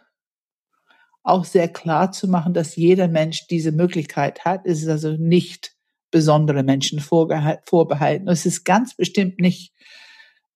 [1.24, 4.66] auch sehr klar zu machen, dass jeder Mensch diese Möglichkeit hat.
[4.66, 5.76] Es ist also nicht
[6.12, 8.28] besondere Menschen vorbehalten.
[8.28, 9.74] Es ist ganz bestimmt nicht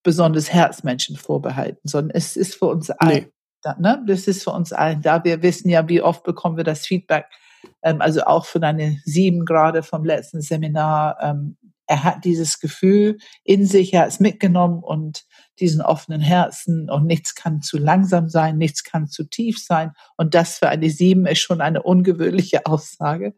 [0.04, 3.14] besonders Herzmenschen vorbehalten, sondern es ist für uns alle.
[3.14, 3.28] Nee.
[3.78, 4.04] Ne?
[4.08, 5.24] Das ist für uns allen da.
[5.24, 7.26] Wir wissen ja, wie oft bekommen wir das Feedback,
[7.84, 11.18] ähm, also auch von eine sieben gerade vom letzten Seminar.
[11.22, 15.26] Ähm, er hat dieses Gefühl in sich, er hat es mitgenommen und
[15.60, 19.94] diesen offenen Herzen und nichts kann zu langsam sein, nichts kann zu tief sein.
[20.16, 23.34] Und das für eine sieben ist schon eine ungewöhnliche Aussage.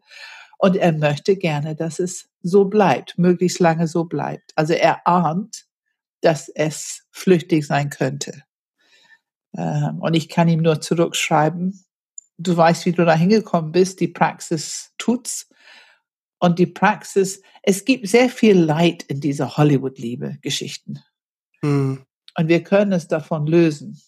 [0.58, 4.52] Und er möchte gerne, dass es so bleibt, möglichst lange so bleibt.
[4.54, 5.64] Also er ahnt,
[6.20, 8.42] dass es flüchtig sein könnte.
[9.56, 11.84] Ähm, und ich kann ihm nur zurückschreiben,
[12.38, 15.48] du weißt, wie du da hingekommen bist, die Praxis tut's.
[16.38, 20.98] Und die Praxis, es gibt sehr viel Leid in dieser Hollywood-Liebe-Geschichten.
[21.62, 22.04] Hm.
[22.36, 24.00] Und wir können es davon lösen.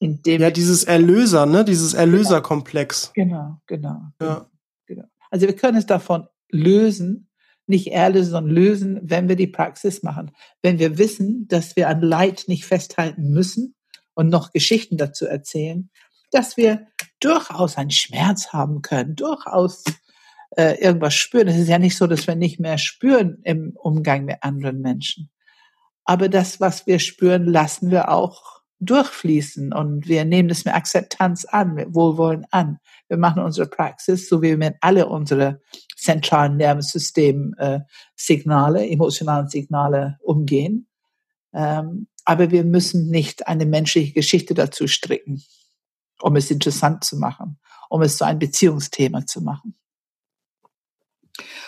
[0.00, 1.64] ja, dieses Erlöser, ne?
[1.64, 3.12] Dieses Erlöserkomplex.
[3.14, 4.02] Genau, genau.
[4.20, 4.50] Ja.
[4.86, 5.04] genau.
[5.30, 7.30] Also wir können es davon lösen,
[7.66, 10.32] nicht erlösen, sondern lösen, wenn wir die Praxis machen.
[10.62, 13.74] Wenn wir wissen, dass wir an Leid nicht festhalten müssen,
[14.18, 15.90] und noch Geschichten dazu erzählen,
[16.32, 16.88] dass wir
[17.20, 19.84] durchaus einen Schmerz haben können, durchaus
[20.56, 21.46] äh, irgendwas spüren.
[21.46, 25.30] Es ist ja nicht so, dass wir nicht mehr spüren im Umgang mit anderen Menschen.
[26.04, 31.44] Aber das, was wir spüren, lassen wir auch durchfließen und wir nehmen das mit Akzeptanz
[31.44, 32.80] an, mit Wohlwollen an.
[33.06, 35.60] Wir machen unsere Praxis, so wie wir alle unsere
[35.96, 37.80] zentralen Nervensystem äh,
[38.90, 40.88] emotionalen Signale umgehen.
[41.54, 45.42] Ähm, aber wir müssen nicht eine menschliche Geschichte dazu stricken,
[46.20, 49.78] um es interessant zu machen, um es zu einem Beziehungsthema zu machen.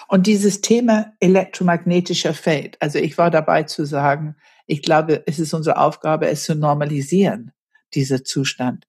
[0.07, 5.55] Und dieses Thema elektromagnetischer Feld, also ich war dabei zu sagen, ich glaube, es ist
[5.55, 7.53] unsere Aufgabe, es zu normalisieren,
[7.95, 8.87] dieser Zustand.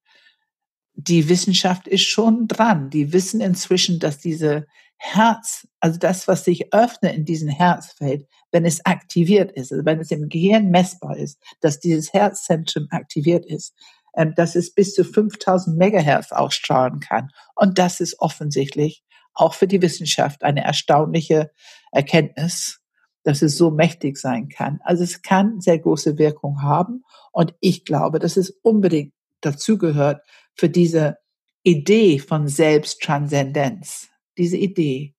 [0.96, 2.90] Die Wissenschaft ist schon dran.
[2.90, 4.68] Die wissen inzwischen, dass diese
[5.04, 10.00] Herz, also das, was sich öffnet in diesem Herzfeld, wenn es aktiviert ist, also wenn
[10.00, 13.74] es im Gehirn messbar ist, dass dieses Herzzentrum aktiviert ist,
[14.16, 17.30] ähm, dass es bis zu 5000 Megahertz ausstrahlen kann.
[17.56, 21.50] Und das ist offensichtlich auch für die Wissenschaft eine erstaunliche
[21.92, 22.80] Erkenntnis,
[23.24, 24.82] dass es so mächtig sein kann.
[24.84, 27.04] Also es kann sehr große Wirkung haben.
[27.32, 30.22] Und ich glaube, dass es unbedingt dazugehört
[30.54, 31.18] für diese
[31.64, 34.11] Idee von Selbsttranszendenz
[34.42, 35.14] diese Idee.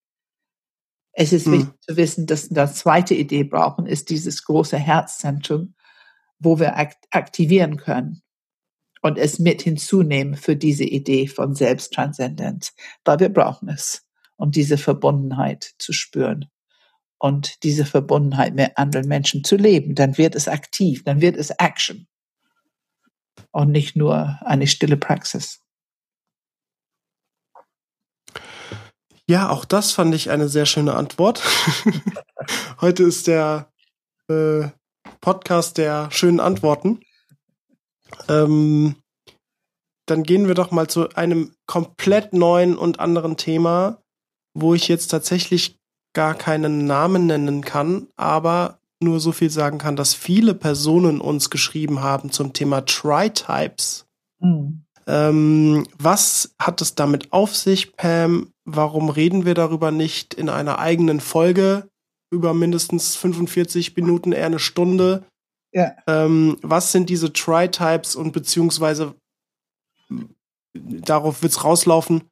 [1.12, 1.52] Es ist hm.
[1.52, 5.74] wichtig zu wissen, dass wir eine zweite Idee brauchen, ist dieses große Herzzentrum,
[6.38, 6.76] wo wir
[7.10, 8.22] aktivieren können
[9.00, 14.04] und es mit hinzunehmen für diese Idee von Selbsttranszendenz, weil wir brauchen es,
[14.36, 16.48] um diese Verbundenheit zu spüren
[17.18, 19.94] und diese Verbundenheit mit anderen Menschen zu leben.
[19.94, 22.08] Dann wird es aktiv, dann wird es Action
[23.52, 25.60] und nicht nur eine stille Praxis.
[29.28, 31.42] Ja, auch das fand ich eine sehr schöne Antwort.
[32.80, 33.70] Heute ist der
[34.28, 34.68] äh,
[35.20, 37.00] Podcast der schönen Antworten.
[38.28, 38.96] Ähm,
[40.06, 44.02] dann gehen wir doch mal zu einem komplett neuen und anderen Thema,
[44.54, 45.78] wo ich jetzt tatsächlich
[46.14, 51.50] gar keinen Namen nennen kann, aber nur so viel sagen kann, dass viele Personen uns
[51.50, 54.06] geschrieben haben zum Thema Tri-Types.
[54.40, 54.84] Mhm.
[55.06, 58.51] Ähm, was hat es damit auf sich, Pam?
[58.64, 61.88] Warum reden wir darüber nicht in einer eigenen Folge
[62.30, 65.24] über mindestens 45 Minuten, eher eine Stunde?
[65.72, 65.92] Ja.
[66.06, 69.14] Ähm, was sind diese Tri-Types und beziehungsweise
[70.72, 72.22] darauf wird's rauslaufen,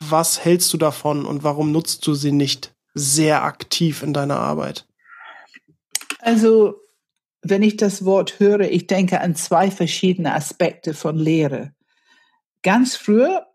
[0.00, 4.86] was hältst du davon und warum nutzt du sie nicht sehr aktiv in deiner Arbeit?
[6.18, 6.80] Also,
[7.40, 11.72] wenn ich das Wort höre, ich denke an zwei verschiedene Aspekte von Lehre.
[12.62, 13.51] Ganz früher,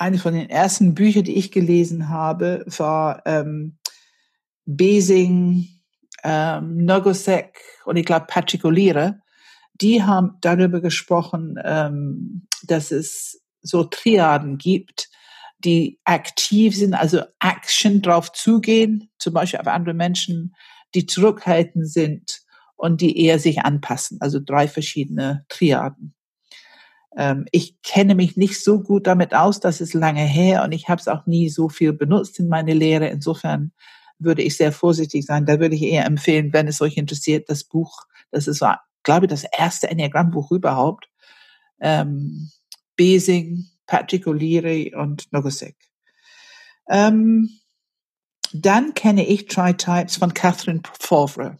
[0.00, 3.78] eine von den ersten Büchern, die ich gelesen habe, war ähm,
[4.64, 5.68] Besing,
[6.24, 8.62] ähm, Nogosek und ich glaube Patrick.
[9.74, 15.10] Die haben darüber gesprochen, ähm, dass es so Triaden gibt,
[15.58, 20.54] die aktiv sind, also Action drauf zugehen, zum Beispiel auf andere Menschen,
[20.94, 22.40] die zurückhaltend sind
[22.76, 24.18] und die eher sich anpassen.
[24.20, 26.14] Also drei verschiedene Triaden.
[27.16, 30.88] Ähm, ich kenne mich nicht so gut damit aus, das ist lange her und ich
[30.88, 33.08] habe es auch nie so viel benutzt in meine Lehre.
[33.08, 33.72] Insofern
[34.18, 35.46] würde ich sehr vorsichtig sein.
[35.46, 38.62] Da würde ich eher empfehlen, wenn es euch interessiert, das Buch, das ist,
[39.02, 41.08] glaube ich, das erste Enneagramm-Buch überhaupt.
[41.80, 42.50] Ähm,
[42.96, 45.76] Besing, Patrick O'Leary und Nogosek.
[46.88, 47.48] Ähm,
[48.52, 51.56] dann kenne ich Tri-Types von Catherine Favre.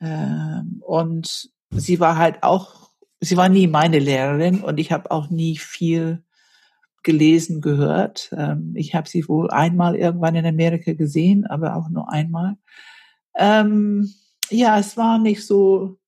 [0.00, 2.81] Ähm, und sie war halt auch,
[3.22, 6.24] sie war nie meine Lehrerin und ich habe auch nie viel
[7.04, 8.30] gelesen, gehört.
[8.36, 12.56] Ähm, ich habe sie wohl einmal irgendwann in Amerika gesehen, aber auch nur einmal.
[13.36, 14.12] Ähm,
[14.50, 15.98] ja, es war nicht so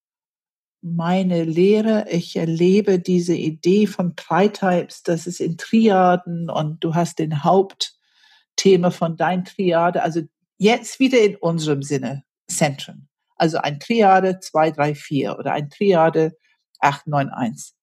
[0.82, 2.06] meine Lehre.
[2.10, 8.90] Ich erlebe diese Idee von Tri-Types, das ist in Triaden und du hast den Hauptthema
[8.90, 10.20] von dein Triade, also
[10.58, 13.08] jetzt wieder in unserem Sinne, Zentren.
[13.36, 16.36] Also ein Triade 2, 3, 4 oder ein Triade
[16.84, 17.74] 8, 9, 1.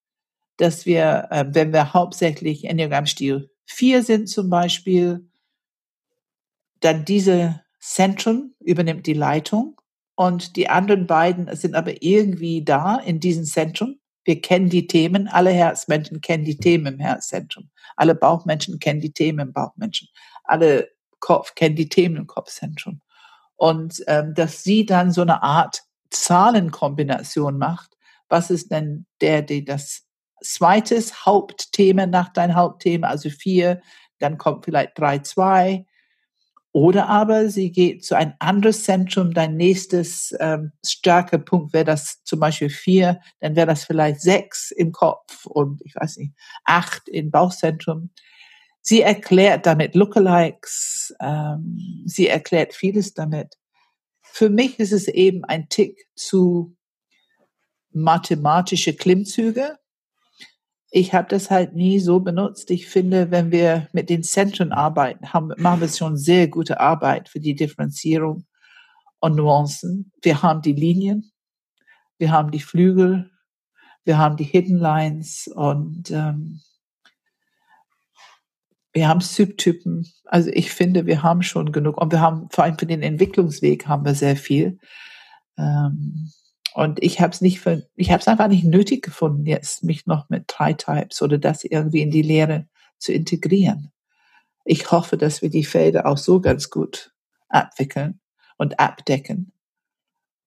[0.58, 5.30] Dass wir, äh, wenn wir hauptsächlich Enneagramm-Stil 4 sind zum Beispiel,
[6.82, 9.80] dann diese Zentren übernimmt die Leitung
[10.16, 14.00] und die anderen beiden sind aber irgendwie da in diesem Zentrum.
[14.24, 15.28] Wir kennen die Themen.
[15.28, 17.72] Alle Herzmenschen kennen die Themen im Herzzentrum.
[17.96, 20.10] Alle Bauchmenschen kennen die Themen im Bauchmenschen.
[20.44, 23.02] Alle Kopf kennen die Themen im Kopfzentrum.
[23.56, 27.98] Und ähm, dass sie dann so eine Art Zahlenkombination macht.
[28.32, 30.08] Was ist denn der, der das
[30.42, 33.82] zweites Hauptthema nach deinem Hauptthema, also vier,
[34.20, 35.86] dann kommt vielleicht drei, zwei,
[36.74, 42.24] oder aber sie geht zu ein anderes Zentrum, dein nächstes ähm, starker Punkt wäre das
[42.24, 47.10] zum Beispiel vier, dann wäre das vielleicht sechs im Kopf und ich weiß nicht, acht
[47.10, 48.12] im Bauchzentrum.
[48.80, 53.58] Sie erklärt damit Lookalikes, ähm, sie erklärt vieles damit.
[54.22, 56.78] Für mich ist es eben ein Tick zu
[57.94, 59.78] mathematische Klimmzüge,
[60.94, 62.70] ich habe das halt nie so benutzt.
[62.70, 67.30] Ich finde, wenn wir mit den Zentren arbeiten, haben, machen wir schon sehr gute Arbeit
[67.30, 68.46] für die Differenzierung
[69.22, 70.12] und Nuancen.
[70.22, 71.32] Wir haben die Linien,
[72.18, 73.32] wir haben die Flügel,
[74.04, 76.60] wir haben die Hidden Lines und ähm,
[78.92, 80.12] wir haben Subtypen.
[80.26, 83.88] Also ich finde, wir haben schon genug und wir haben vor allem für den Entwicklungsweg
[83.88, 84.78] haben wir sehr viel.
[85.58, 86.32] Ähm,
[86.74, 90.06] und ich habe es nicht, für, ich habe es einfach nicht nötig gefunden, jetzt mich
[90.06, 93.92] noch mit drei Types oder das irgendwie in die Lehre zu integrieren.
[94.64, 97.14] Ich hoffe, dass wir die Felder auch so ganz gut
[97.50, 98.20] abwickeln
[98.58, 99.52] und abdecken.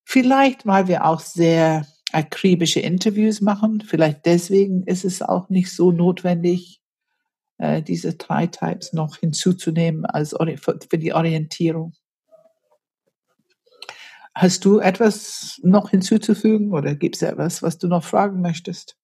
[0.04, 3.80] Vielleicht, weil wir auch sehr akribische Interviews machen.
[3.80, 6.80] Vielleicht deswegen ist es auch nicht so notwendig,
[7.58, 11.94] äh, diese drei Types noch hinzuzunehmen als für die Orientierung.
[14.36, 18.96] Hast du etwas noch hinzuzufügen oder gibt es etwas, was du noch fragen möchtest?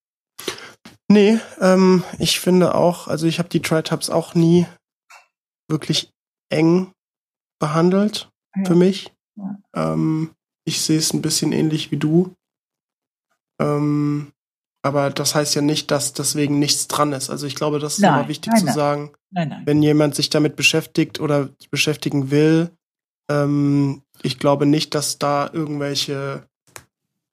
[1.08, 4.66] Nee, ähm, ich finde auch, also ich habe die Tri-Tabs auch nie
[5.68, 6.10] wirklich
[6.50, 6.92] eng
[7.60, 8.64] behandelt ja.
[8.64, 9.12] für mich.
[9.36, 9.58] Ja.
[9.74, 10.32] Ähm,
[10.64, 12.34] ich sehe es ein bisschen ähnlich wie du.
[13.60, 14.32] Ähm,
[14.82, 17.28] aber das heißt ja nicht, dass deswegen nichts dran ist.
[17.28, 18.74] Also ich glaube, das ist nein, immer wichtig nein, zu nein.
[18.74, 19.12] sagen.
[19.64, 22.70] Wenn jemand sich damit beschäftigt oder beschäftigen will,
[23.30, 26.48] ähm, ich glaube nicht, dass da irgendwelche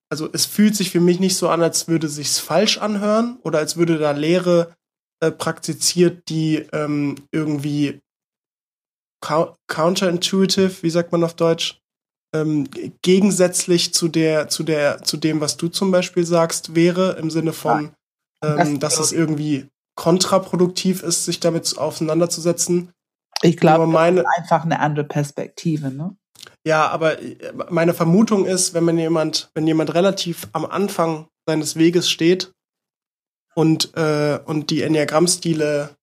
[0.09, 3.59] also es fühlt sich für mich nicht so an, als würde sich's falsch anhören oder
[3.59, 4.75] als würde da Lehre
[5.19, 7.99] äh, praktiziert, die ähm, irgendwie
[9.67, 11.81] counterintuitive, wie sagt man auf Deutsch,
[12.33, 12.69] ähm,
[13.01, 17.53] gegensätzlich zu der, zu der, zu dem, was du zum Beispiel sagst, wäre im Sinne
[17.53, 17.91] von,
[18.43, 22.91] ähm, dass es irgendwie kontraproduktiv ist, sich damit auseinanderzusetzen.
[23.41, 26.15] Ich glaube, meine, einfach eine andere Perspektive, ne?
[26.67, 31.77] Ja, aber äh, meine Vermutung ist, wenn man jemand, wenn jemand relativ am Anfang seines
[31.77, 32.51] Weges steht
[33.55, 35.95] und, äh, und die Enneagrammstile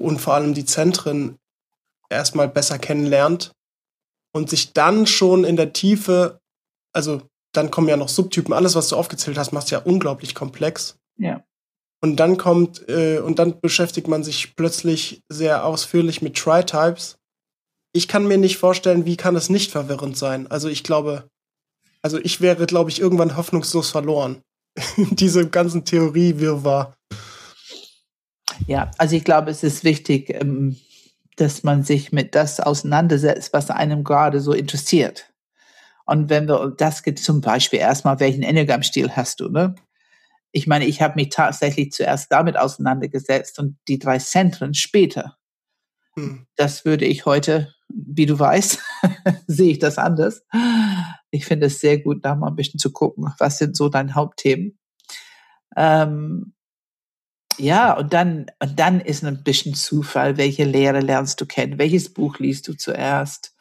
[0.00, 1.36] und vor allem die Zentren
[2.08, 3.52] erstmal besser kennenlernt
[4.32, 6.40] und sich dann schon in der Tiefe,
[6.94, 7.20] also
[7.52, 8.54] dann kommen ja noch Subtypen.
[8.54, 10.96] Alles, was du aufgezählt hast, macht ja unglaublich komplex.
[11.18, 11.44] Ja.
[12.00, 17.18] Und dann kommt, äh, und dann beschäftigt man sich plötzlich sehr ausführlich mit Tri-Types.
[17.96, 20.46] Ich kann mir nicht vorstellen, wie kann es nicht verwirrend sein.
[20.48, 21.30] Also ich glaube,
[22.02, 24.42] also ich wäre, glaube ich, irgendwann hoffnungslos verloren.
[24.96, 26.94] Diese ganzen Theorie-Wirrwarr.
[28.66, 30.76] Ja, also ich glaube, es ist wichtig, ähm,
[31.36, 35.32] dass man sich mit das auseinandersetzt, was einem gerade so interessiert.
[36.04, 39.74] Und wenn wir, das geht zum Beispiel erstmal, welchen Enneagram-Stil hast du, ne?
[40.52, 45.38] Ich meine, ich habe mich tatsächlich zuerst damit auseinandergesetzt und die drei Zentren später.
[46.14, 46.46] Hm.
[46.56, 48.78] Das würde ich heute, wie du weißt,
[49.46, 50.44] sehe ich das anders.
[51.30, 54.14] Ich finde es sehr gut, da mal ein bisschen zu gucken, was sind so deine
[54.14, 54.78] Hauptthemen.
[55.76, 56.54] Ähm,
[57.58, 62.12] ja, und dann, und dann ist ein bisschen Zufall, welche Lehre lernst du kennen, welches
[62.12, 63.54] Buch liest du zuerst,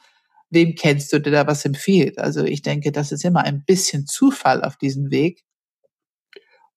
[0.50, 2.20] wem kennst du, der da was empfiehlt.
[2.20, 5.44] Also ich denke, das ist immer ein bisschen Zufall auf diesem Weg,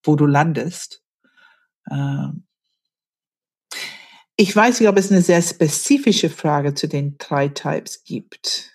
[0.05, 1.03] wo du landest.
[1.91, 2.48] Ähm
[4.41, 8.73] ich weiß nicht, ob es eine sehr spezifische Frage zu den drei Types gibt.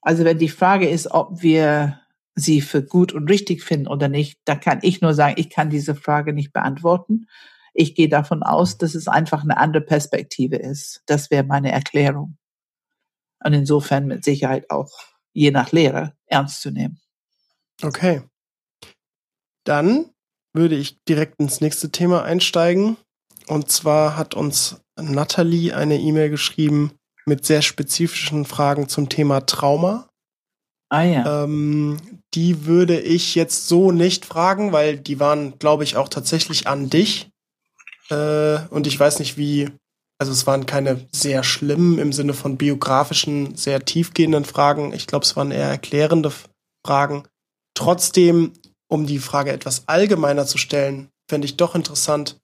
[0.00, 2.00] Also wenn die Frage ist, ob wir
[2.34, 5.68] sie für gut und richtig finden oder nicht, da kann ich nur sagen, ich kann
[5.68, 7.26] diese Frage nicht beantworten.
[7.74, 11.02] Ich gehe davon aus, dass es einfach eine andere Perspektive ist.
[11.04, 12.38] Das wäre meine Erklärung.
[13.44, 14.90] Und insofern mit Sicherheit auch
[15.34, 16.98] je nach Lehre ernst zu nehmen.
[17.82, 18.22] Okay.
[19.64, 20.06] Dann
[20.54, 22.96] würde ich direkt ins nächste Thema einsteigen.
[23.46, 26.92] Und zwar hat uns Natalie eine E-Mail geschrieben
[27.26, 30.08] mit sehr spezifischen Fragen zum Thema Trauma.
[30.90, 31.44] Ah ja.
[31.44, 31.98] Ähm,
[32.34, 36.90] die würde ich jetzt so nicht fragen, weil die waren, glaube ich, auch tatsächlich an
[36.90, 37.30] dich.
[38.10, 39.70] Äh, und ich weiß nicht, wie.
[40.18, 44.92] Also es waren keine sehr schlimmen im Sinne von biografischen, sehr tiefgehenden Fragen.
[44.92, 46.30] Ich glaube, es waren eher erklärende
[46.86, 47.24] Fragen.
[47.74, 48.52] Trotzdem,
[48.88, 52.38] um die Frage etwas allgemeiner zu stellen, fände ich doch interessant,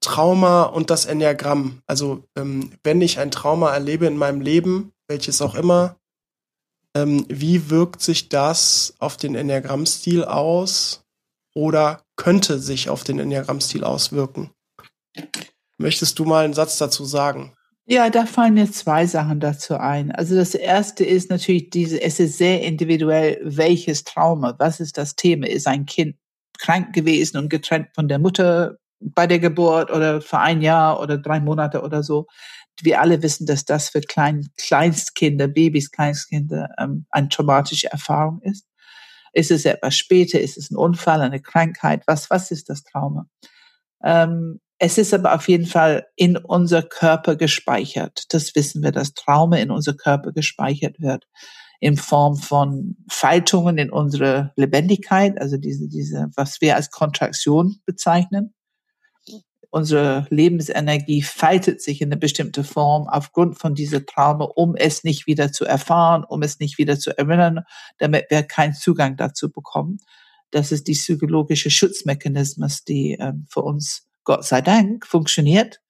[0.00, 1.82] Trauma und das Enneagramm.
[1.86, 5.96] Also ähm, wenn ich ein Trauma erlebe in meinem Leben, welches auch immer,
[6.94, 11.04] ähm, wie wirkt sich das auf den Enneagrammstil aus
[11.54, 14.50] oder könnte sich auf den Enneagrammstil auswirken?
[15.78, 17.54] Möchtest du mal einen Satz dazu sagen?
[17.86, 20.12] Ja, da fallen mir zwei Sachen dazu ein.
[20.12, 25.16] Also das erste ist natürlich diese, es ist sehr individuell, welches Trauma, was ist das
[25.16, 25.48] Thema?
[25.48, 26.16] Ist ein Kind
[26.58, 31.18] krank gewesen und getrennt von der Mutter bei der Geburt oder für ein Jahr oder
[31.18, 32.26] drei Monate oder so?
[32.82, 38.66] wir alle wissen, dass das für Klein, Kleinstkinder, Babys, Kleinstkinder ähm, eine traumatische Erfahrung ist.
[39.32, 40.40] Ist es etwas später?
[40.40, 42.02] Ist es ein Unfall, eine Krankheit?
[42.06, 43.26] Was, was ist das Trauma?
[44.04, 48.24] Ähm, es ist aber auf jeden Fall in unser Körper gespeichert.
[48.30, 51.26] Das wissen wir, dass Trauma in unser Körper gespeichert wird
[51.80, 58.52] in Form von Faltungen in unsere Lebendigkeit, also diese, diese, was wir als Kontraktion bezeichnen
[59.70, 65.26] unsere Lebensenergie faltet sich in eine bestimmte Form aufgrund von dieser Trauma, um es nicht
[65.26, 67.64] wieder zu erfahren, um es nicht wieder zu erinnern,
[67.98, 69.98] damit wir keinen Zugang dazu bekommen.
[70.50, 75.80] Das ist die psychologische Schutzmechanismus, die ähm, für uns, Gott sei Dank, funktioniert,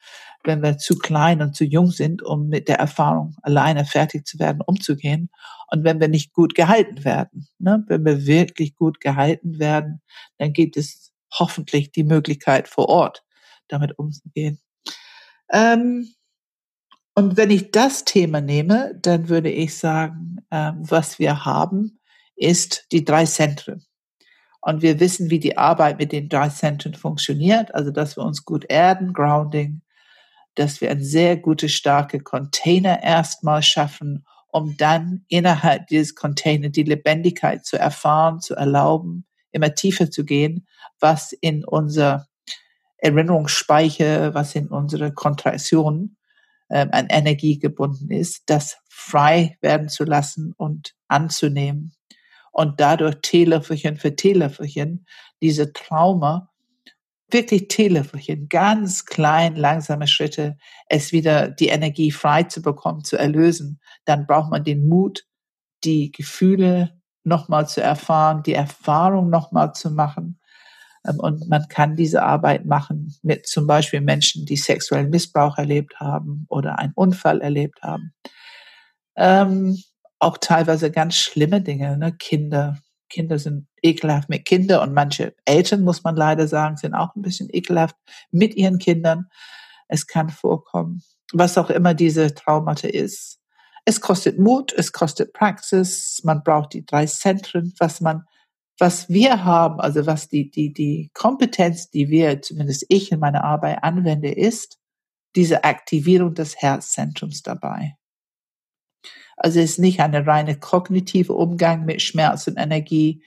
[0.44, 4.38] wenn wir zu klein und zu jung sind, um mit der Erfahrung alleine fertig zu
[4.38, 5.30] werden, umzugehen.
[5.70, 10.00] Und wenn wir nicht gut gehalten werden, ne, wenn wir wirklich gut gehalten werden,
[10.38, 13.22] dann gibt es hoffentlich die Möglichkeit vor Ort,
[13.68, 14.60] damit umzugehen.
[15.52, 16.08] Ähm,
[17.18, 21.98] und wenn ich das Thema nehme, dann würde ich sagen, ähm, was wir haben,
[22.36, 23.84] ist die drei Zentren.
[24.60, 27.74] Und wir wissen, wie die Arbeit mit den drei Zentren funktioniert.
[27.74, 29.82] Also, dass wir uns gut erden, Grounding,
[30.54, 36.84] dass wir ein sehr gute, starke Container erstmal schaffen, um dann innerhalb dieses Container die
[36.84, 40.68] Lebendigkeit zu erfahren, zu erlauben, immer tiefer zu gehen,
[41.00, 42.27] was in unser
[42.98, 46.16] Erinnerungsspeicher, was in unsere Kontraktion
[46.70, 51.94] ähm, an Energie gebunden ist, das frei werden zu lassen und anzunehmen
[52.52, 55.06] und dadurch Teelöffelchen für Teelöffelchen
[55.40, 56.50] diese Trauma
[57.30, 60.56] wirklich Teelöffelchen, ganz klein, langsame Schritte,
[60.88, 65.26] es wieder die Energie frei zu bekommen, zu erlösen, dann braucht man den Mut,
[65.84, 70.37] die Gefühle nochmal zu erfahren, die Erfahrung nochmal zu machen
[71.16, 76.46] und man kann diese Arbeit machen mit zum Beispiel Menschen, die sexuellen Missbrauch erlebt haben
[76.48, 78.12] oder einen Unfall erlebt haben.
[79.16, 79.78] Ähm,
[80.18, 82.12] auch teilweise ganz schlimme Dinge, ne?
[82.12, 82.78] Kinder.
[83.08, 87.22] Kinder sind ekelhaft mit Kindern und manche Eltern, muss man leider sagen, sind auch ein
[87.22, 87.96] bisschen ekelhaft
[88.30, 89.28] mit ihren Kindern.
[89.88, 91.02] Es kann vorkommen,
[91.32, 93.38] was auch immer diese Traumata ist.
[93.86, 98.24] Es kostet Mut, es kostet Praxis, man braucht die drei Zentren, was man
[98.78, 103.44] was wir haben, also was die, die, die Kompetenz, die wir, zumindest ich in meiner
[103.44, 104.78] Arbeit anwende, ist
[105.34, 107.96] diese Aktivierung des Herzzentrums dabei.
[109.36, 113.22] Also es ist nicht eine reine kognitive Umgang mit Schmerz und Energie.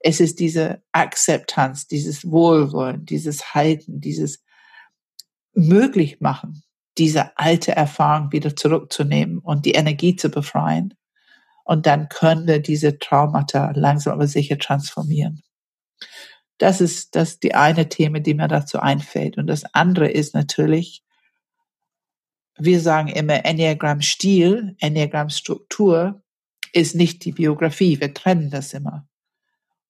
[0.00, 4.44] Es ist diese Akzeptanz, dieses Wohlwollen, dieses Halten, dieses
[5.54, 6.62] möglich machen,
[6.98, 10.94] diese alte Erfahrung wieder zurückzunehmen und die Energie zu befreien.
[11.66, 15.42] Und dann können wir diese Traumata langsam aber sicher transformieren.
[16.58, 19.36] Das ist das die eine Thema, die mir dazu einfällt.
[19.36, 21.02] Und das andere ist natürlich,
[22.56, 26.22] wir sagen immer Enneagramm-Stil, Enneagramm-Struktur
[26.72, 28.00] ist nicht die Biografie.
[28.00, 29.08] Wir trennen das immer.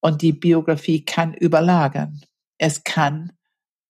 [0.00, 2.22] Und die Biografie kann überlagern.
[2.56, 3.32] Es kann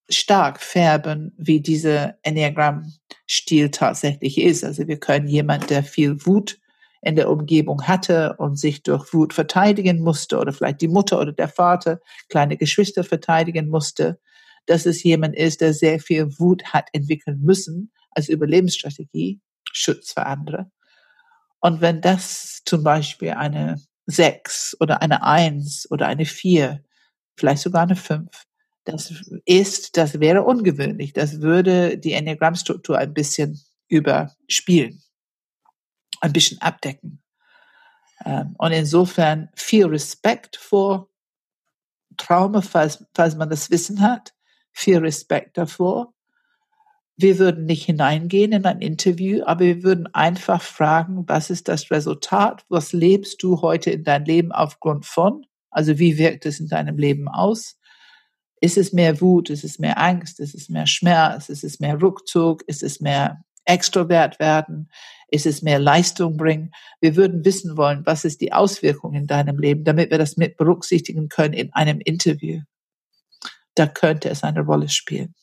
[0.09, 4.65] stark färben, wie dieser Enneagramm-Stil tatsächlich ist.
[4.65, 6.59] Also wir können jemand, der viel Wut
[7.01, 11.31] in der Umgebung hatte und sich durch Wut verteidigen musste oder vielleicht die Mutter oder
[11.31, 14.19] der Vater kleine Geschwister verteidigen musste,
[14.65, 19.39] dass es jemand ist, der sehr viel Wut hat entwickeln müssen als Überlebensstrategie,
[19.71, 20.71] Schutz für andere.
[21.59, 26.83] Und wenn das zum Beispiel eine sechs oder eine eins oder eine vier,
[27.35, 28.45] vielleicht sogar eine fünf,
[28.85, 29.13] das
[29.45, 31.13] ist, das wäre ungewöhnlich.
[31.13, 35.01] Das würde die Enneagrammstruktur ein bisschen überspielen
[36.21, 37.21] ein bisschen abdecken.
[38.25, 41.09] Ähm, und insofern viel Respekt vor
[42.17, 44.33] Trauma, falls, falls man das Wissen hat,
[44.71, 46.13] viel Respekt davor.
[47.15, 51.89] Wir würden nicht hineingehen in ein Interview, aber wir würden einfach fragen, was ist das
[51.89, 52.63] Resultat?
[52.69, 55.45] Was lebst du heute in deinem Leben aufgrund von?
[55.71, 57.79] Also wie wirkt es in deinem Leben aus?
[58.61, 59.49] Ist es mehr Wut?
[59.49, 60.39] Ist es mehr Angst?
[60.39, 61.49] Ist es mehr Schmerz?
[61.49, 62.63] Ist es mehr Rückzug?
[62.67, 64.89] Ist es mehr Extrovert werden?
[65.29, 66.71] Ist es mehr Leistung bringen?
[67.01, 70.57] Wir würden wissen wollen, was ist die Auswirkung in deinem Leben, damit wir das mit
[70.57, 72.61] berücksichtigen können in einem Interview.
[73.75, 75.35] Da könnte es eine Rolle spielen.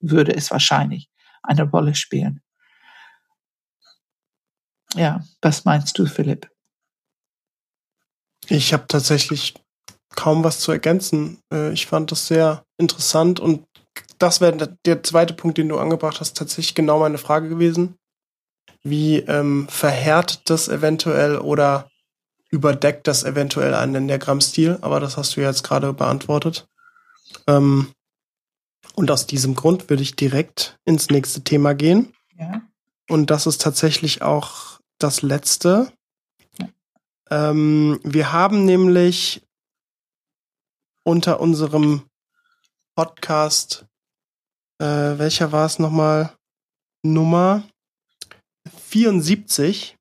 [0.00, 1.10] Würde es wahrscheinlich
[1.42, 2.40] eine Rolle spielen.
[4.94, 6.48] Ja, was meinst du, Philipp?
[8.48, 9.54] Ich habe tatsächlich
[10.14, 11.40] kaum was zu ergänzen.
[11.52, 13.66] Äh, ich fand das sehr interessant und
[14.18, 17.96] das wäre der zweite Punkt, den du angebracht hast, tatsächlich genau meine Frage gewesen.
[18.82, 21.90] Wie ähm, verhärtet das eventuell oder
[22.50, 24.78] überdeckt das eventuell einen Diagrammstil?
[24.82, 26.68] Aber das hast du ja jetzt gerade beantwortet.
[27.46, 27.92] Ähm,
[28.94, 32.12] und aus diesem Grund würde ich direkt ins nächste Thema gehen.
[32.38, 32.62] Ja.
[33.08, 35.92] Und das ist tatsächlich auch das letzte.
[36.58, 36.68] Ja.
[37.30, 39.42] Ähm, wir haben nämlich
[41.02, 42.02] unter unserem
[42.96, 43.86] Podcast
[44.78, 46.34] äh, welcher war es nochmal?
[47.04, 47.64] Nummer
[48.88, 49.96] 74.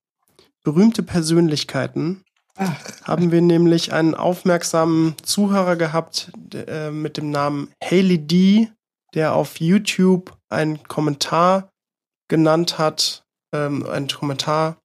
[0.63, 2.23] Berühmte Persönlichkeiten.
[2.55, 2.75] Ach.
[3.03, 8.71] Haben wir nämlich einen aufmerksamen Zuhörer gehabt äh, mit dem Namen Haley D,
[9.13, 11.69] der auf YouTube einen Kommentar
[12.29, 13.23] genannt hat,
[13.53, 14.77] ähm, einen Kommentar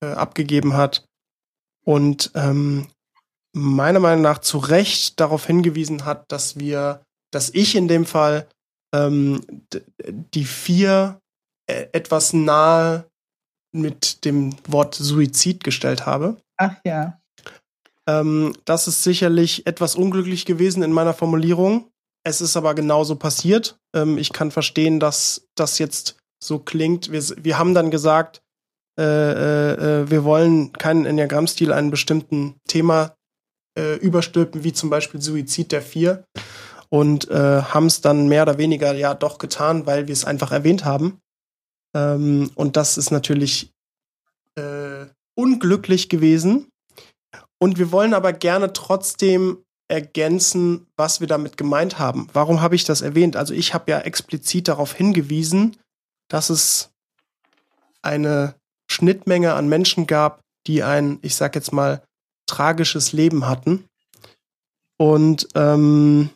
[0.00, 1.04] äh, abgegeben hat
[1.84, 2.88] und ähm,
[3.52, 7.02] meiner Meinung nach zu Recht darauf hingewiesen hat, dass wir,
[7.32, 8.46] dass ich in dem Fall
[8.94, 9.40] ähm,
[10.34, 11.20] die vier
[11.66, 13.06] äh, etwas nahe
[13.74, 16.36] mit dem Wort Suizid gestellt habe.
[16.58, 17.18] Ach ja.
[18.06, 21.88] Ähm, das ist sicherlich etwas unglücklich gewesen in meiner Formulierung.
[22.24, 23.78] Es ist aber genauso passiert.
[23.94, 27.10] Ähm, ich kann verstehen, dass das jetzt so klingt.
[27.10, 28.42] Wir, wir haben dann gesagt,
[28.98, 33.16] äh, äh, äh wir wollen keinen Enneagrammstil einem bestimmten Thema
[33.78, 36.24] äh, überstülpen, wie zum Beispiel Suizid der Vier
[36.92, 40.52] und äh, haben es dann mehr oder weniger ja doch getan, weil wir es einfach
[40.52, 41.22] erwähnt haben.
[41.96, 43.72] Ähm, und das ist natürlich
[44.56, 46.68] äh, unglücklich gewesen.
[47.58, 52.28] Und wir wollen aber gerne trotzdem ergänzen, was wir damit gemeint haben.
[52.34, 53.36] Warum habe ich das erwähnt?
[53.36, 55.78] Also ich habe ja explizit darauf hingewiesen,
[56.28, 56.90] dass es
[58.02, 58.54] eine
[58.90, 62.02] Schnittmenge an Menschen gab, die ein, ich sag jetzt mal,
[62.46, 63.86] tragisches Leben hatten.
[64.98, 66.28] Und ähm,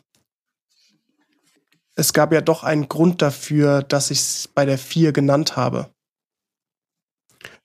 [1.97, 5.89] es gab ja doch einen Grund dafür, dass ich es bei der 4 genannt habe.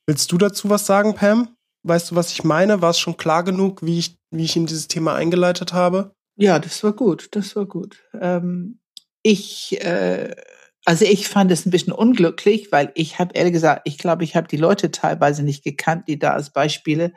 [0.07, 1.55] Willst du dazu was sagen, Pam?
[1.85, 2.81] Weißt du, was ich meine?
[2.81, 6.15] War es schon klar genug, wie ich, wie ich in dieses Thema eingeleitet habe?
[6.37, 8.03] Ja, das war gut, das war gut.
[8.19, 8.81] Ähm,
[9.23, 10.35] ich, äh,
[10.87, 14.35] also ich fand es ein bisschen unglücklich, weil ich habe ehrlich gesagt, ich glaube, ich
[14.35, 17.13] habe die Leute teilweise nicht gekannt, die da als Beispiele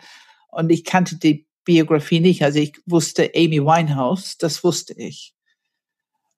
[0.50, 2.44] und ich kannte die Biografie nicht.
[2.44, 5.35] Also ich wusste Amy Winehouse, das wusste ich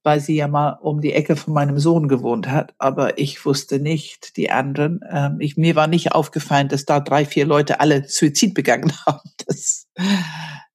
[0.07, 2.73] weil sie ja mal um die Ecke von meinem Sohn gewohnt hat.
[2.77, 5.01] Aber ich wusste nicht die anderen.
[5.11, 9.29] Ähm, ich, mir war nicht aufgefallen, dass da drei, vier Leute alle Suizid begangen haben.
[9.45, 9.89] Das,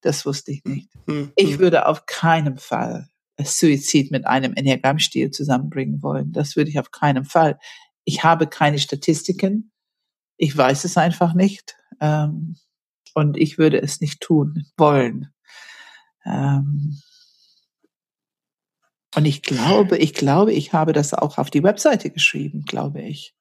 [0.01, 0.89] Das wusste ich nicht.
[1.07, 1.31] Hm.
[1.35, 1.59] Ich hm.
[1.59, 3.07] würde auf keinen Fall
[3.41, 6.31] Suizid mit einem Enneagrammstil zusammenbringen wollen.
[6.31, 7.57] Das würde ich auf keinen Fall.
[8.03, 9.71] Ich habe keine Statistiken.
[10.37, 11.75] Ich weiß es einfach nicht.
[11.99, 12.57] Ähm,
[13.15, 15.33] und ich würde es nicht tun wollen.
[16.23, 16.99] Ähm,
[19.15, 23.35] und ich glaube, ich glaube, ich habe das auch auf die Webseite geschrieben, glaube ich.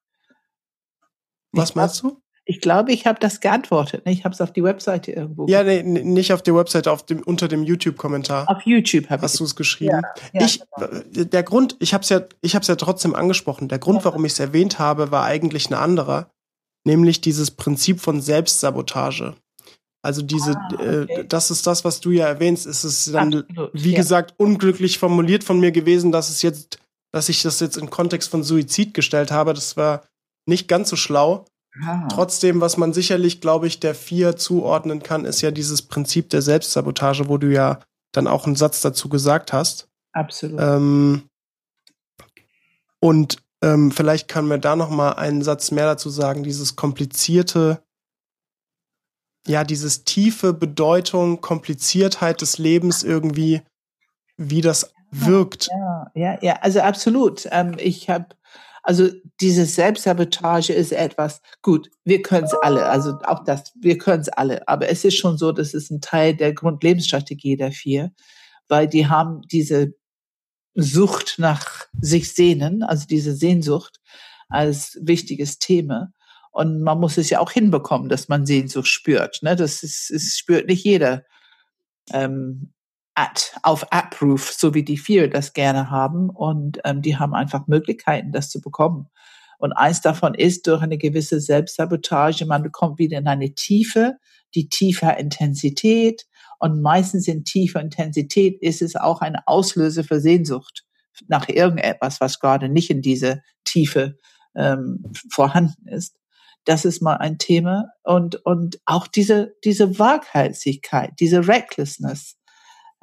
[1.53, 2.23] Was ich meinst du?
[2.45, 4.05] Ich glaube, ich habe das geantwortet.
[4.05, 4.12] Ne?
[4.12, 5.47] Ich habe es auf die Webseite irgendwo.
[5.47, 8.51] Ja, nee, nicht auf der Webseite, auf dem, unter dem YouTube-Kommentar.
[8.51, 9.23] Auf YouTube habe ich.
[9.23, 10.03] Hast du es geschrieben?
[10.33, 11.25] Ja, ja, ich, genau.
[11.25, 13.68] der Grund, ich habe es ja, ich habe es ja trotzdem angesprochen.
[13.68, 16.33] Der Grund, warum ich es erwähnt habe, war eigentlich ein anderer,
[16.85, 19.37] nämlich dieses Prinzip von Selbstsabotage.
[20.03, 21.20] Also diese, ah, okay.
[21.20, 22.66] äh, das ist das, was du ja erwähnst.
[22.66, 23.96] Es ist dann, Absolut, wie ja.
[23.96, 26.78] gesagt, unglücklich formuliert von mir gewesen, dass es jetzt,
[27.12, 29.55] dass ich das jetzt in Kontext von Suizid gestellt habe.
[29.55, 30.03] Das war
[30.46, 31.44] nicht ganz so schlau.
[31.80, 32.09] Ah.
[32.09, 36.42] Trotzdem, was man sicherlich, glaube ich, der vier zuordnen kann, ist ja dieses Prinzip der
[36.42, 37.78] Selbstsabotage, wo du ja
[38.12, 39.88] dann auch einen Satz dazu gesagt hast.
[40.12, 40.61] Absolut.
[40.61, 41.22] Ähm,
[43.00, 46.42] und ähm, vielleicht kann mir da noch mal einen Satz mehr dazu sagen.
[46.42, 47.82] Dieses komplizierte,
[49.47, 53.62] ja, dieses tiefe Bedeutung, Kompliziertheit des Lebens irgendwie,
[54.36, 55.68] wie das wirkt.
[55.70, 57.47] Ja, ja, ja, also absolut.
[57.51, 58.26] Ähm, ich habe
[58.82, 59.09] also
[59.40, 64.28] diese Selbstsabotage ist etwas, gut, wir können es alle, also auch das, wir können es
[64.28, 68.12] alle, aber es ist schon so, das ist ein Teil der Grundlebensstrategie der vier,
[68.68, 69.95] weil die haben diese
[70.74, 74.01] Sucht nach sich sehnen, also diese Sehnsucht
[74.49, 76.12] als wichtiges Thema.
[76.53, 79.42] Und man muss es ja auch hinbekommen, dass man Sehnsucht spürt.
[79.42, 79.57] Ne?
[79.57, 81.24] Das ist, es spürt nicht jeder.
[82.12, 82.72] Ähm,
[83.14, 86.30] at, auf Abruf, so wie die vier das gerne haben.
[86.30, 89.09] Und ähm, die haben einfach Möglichkeiten, das zu bekommen.
[89.59, 94.16] Und eins davon ist durch eine gewisse Selbstsabotage, man bekommt wieder in eine Tiefe,
[94.55, 96.26] die tiefer Intensität.
[96.59, 100.84] Und meistens in tiefer Intensität ist es auch ein Auslöser für Sehnsucht
[101.28, 104.18] nach irgendetwas, was gerade nicht in diese Tiefe
[104.57, 106.16] ähm, vorhanden ist.
[106.65, 107.91] Das ist mal ein Thema.
[108.03, 112.37] Und, und auch diese, diese Waghalsigkeit, diese Recklessness,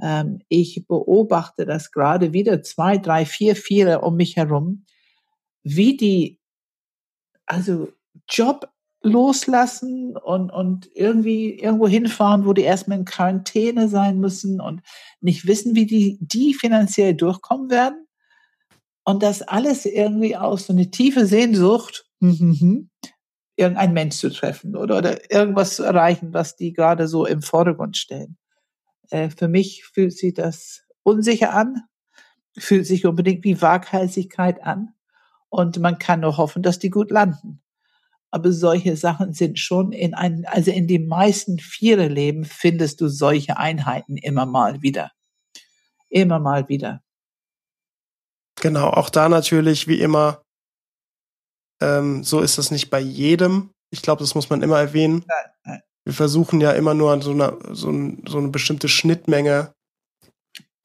[0.02, 4.86] ähm, ich beobachte das gerade wieder zwei, drei, vier, vier um mich herum,
[5.64, 6.40] wie die,
[7.46, 7.90] also
[8.30, 8.70] Job
[9.02, 14.82] loslassen und, und irgendwie irgendwo hinfahren, wo die erstmal in Quarantäne sein müssen und
[15.22, 18.06] nicht wissen, wie die, die finanziell durchkommen werden.
[19.06, 22.06] Und das alles irgendwie aus so eine tiefe Sehnsucht,
[23.60, 27.98] irgendein Mensch zu treffen oder, oder irgendwas zu erreichen, was die gerade so im Vordergrund
[27.98, 28.38] stellen.
[29.10, 31.84] Äh, für mich fühlt sich das unsicher an,
[32.58, 34.94] fühlt sich unbedingt wie Waghalsigkeit an.
[35.50, 37.62] Und man kann nur hoffen, dass die gut landen.
[38.32, 43.58] Aber solche Sachen sind schon in ein, also in den meisten Viererleben findest du solche
[43.58, 45.12] Einheiten immer mal wieder.
[46.10, 47.02] Immer mal wieder.
[48.62, 50.44] Genau, auch da natürlich wie immer,
[51.82, 53.72] ähm, so ist das nicht bei jedem.
[53.92, 55.26] Ich glaube, das muss man immer erwähnen.
[56.06, 59.74] Wir versuchen ja immer nur an so einer so, ein, so eine bestimmte Schnittmenge,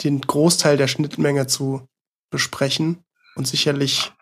[0.02, 1.86] den Großteil der Schnittmenge zu
[2.30, 3.04] besprechen.
[3.36, 4.12] Und sicherlich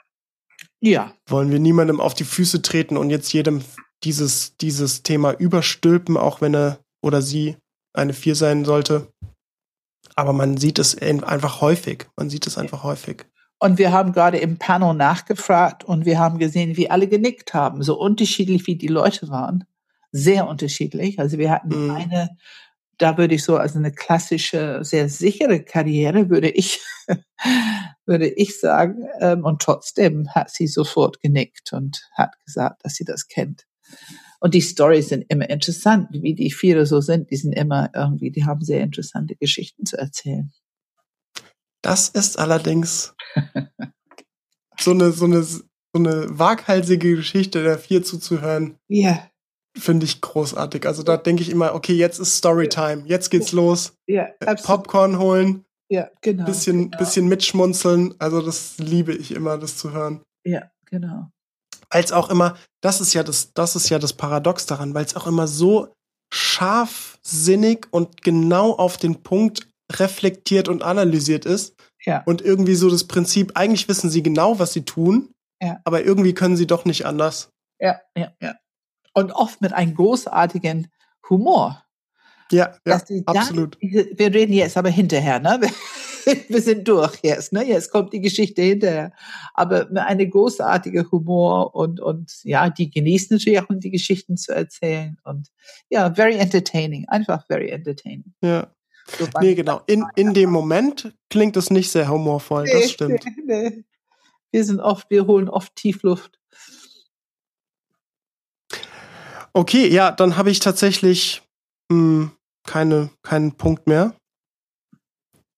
[0.80, 1.14] ja.
[1.26, 3.62] wollen wir niemandem auf die Füße treten und jetzt jedem
[4.04, 7.56] dieses, dieses Thema überstülpen, auch wenn er oder sie
[7.94, 9.12] eine Vier sein sollte.
[10.14, 12.06] Aber man sieht es einfach häufig.
[12.16, 13.24] Man sieht es einfach häufig.
[13.62, 17.82] Und wir haben gerade im Panel nachgefragt und wir haben gesehen, wie alle genickt haben,
[17.84, 19.64] so unterschiedlich wie die Leute waren
[20.12, 21.18] sehr unterschiedlich.
[21.18, 21.90] Also wir hatten mhm.
[21.90, 22.30] eine,
[22.98, 26.80] da würde ich so, also eine klassische, sehr sichere Karriere, würde ich,
[28.06, 29.06] würde ich sagen.
[29.20, 33.66] Ähm, und trotzdem hat sie sofort genickt und hat gesagt, dass sie das kennt.
[34.40, 37.30] Und die Stories sind immer interessant, wie die Viere so sind.
[37.30, 40.52] Die sind immer irgendwie, die haben sehr interessante Geschichten zu erzählen.
[41.82, 43.14] Das ist allerdings
[44.78, 45.62] so eine, so eine, so
[45.94, 48.78] eine waghalsige Geschichte der Vier zuzuhören.
[48.88, 49.28] Ja
[49.76, 50.86] finde ich großartig.
[50.86, 53.94] Also da denke ich immer, okay, jetzt ist Storytime, jetzt geht's los.
[54.06, 54.84] Ja, äh, absolut.
[54.84, 55.64] Popcorn holen.
[55.88, 56.44] Ja, genau.
[56.44, 56.98] Bisschen, genau.
[56.98, 58.14] bisschen mitschmunzeln.
[58.18, 60.22] Also das liebe ich immer, das zu hören.
[60.44, 61.30] Ja, genau.
[61.90, 65.16] Als auch immer, das ist ja das, das ist ja das Paradox daran, weil es
[65.16, 65.94] auch immer so
[66.32, 69.68] scharfsinnig und genau auf den Punkt
[70.00, 71.74] reflektiert und analysiert ist.
[72.04, 72.22] Ja.
[72.26, 75.30] Und irgendwie so das Prinzip, eigentlich wissen sie genau, was sie tun,
[75.60, 75.80] ja.
[75.84, 77.50] aber irgendwie können sie doch nicht anders.
[77.80, 78.54] Ja, ja, ja
[79.14, 80.88] und oft mit einem großartigen
[81.28, 81.84] Humor.
[82.50, 83.78] Ja, ja absolut.
[83.80, 85.60] Dann, wir reden jetzt aber hinterher, ne?
[86.48, 87.64] wir sind durch jetzt, ne?
[87.64, 89.12] Jetzt kommt die Geschichte hinterher.
[89.54, 95.16] Aber eine großartige Humor und, und ja, die genießen natürlich auch, die Geschichten zu erzählen.
[95.24, 95.48] Und
[95.88, 97.08] ja, very entertaining.
[97.08, 98.34] Einfach very entertaining.
[98.42, 98.70] Ja.
[99.06, 99.82] So nee, genau.
[99.86, 103.24] In, in dem Moment klingt es nicht sehr humorvoll, das stimmt.
[103.24, 103.84] Nee, nee.
[104.50, 106.38] Wir sind oft, wir holen oft Tiefluft.
[109.54, 111.42] Okay, ja, dann habe ich tatsächlich
[111.90, 112.30] mh, hm,
[112.64, 114.14] keine, keinen Punkt mehr.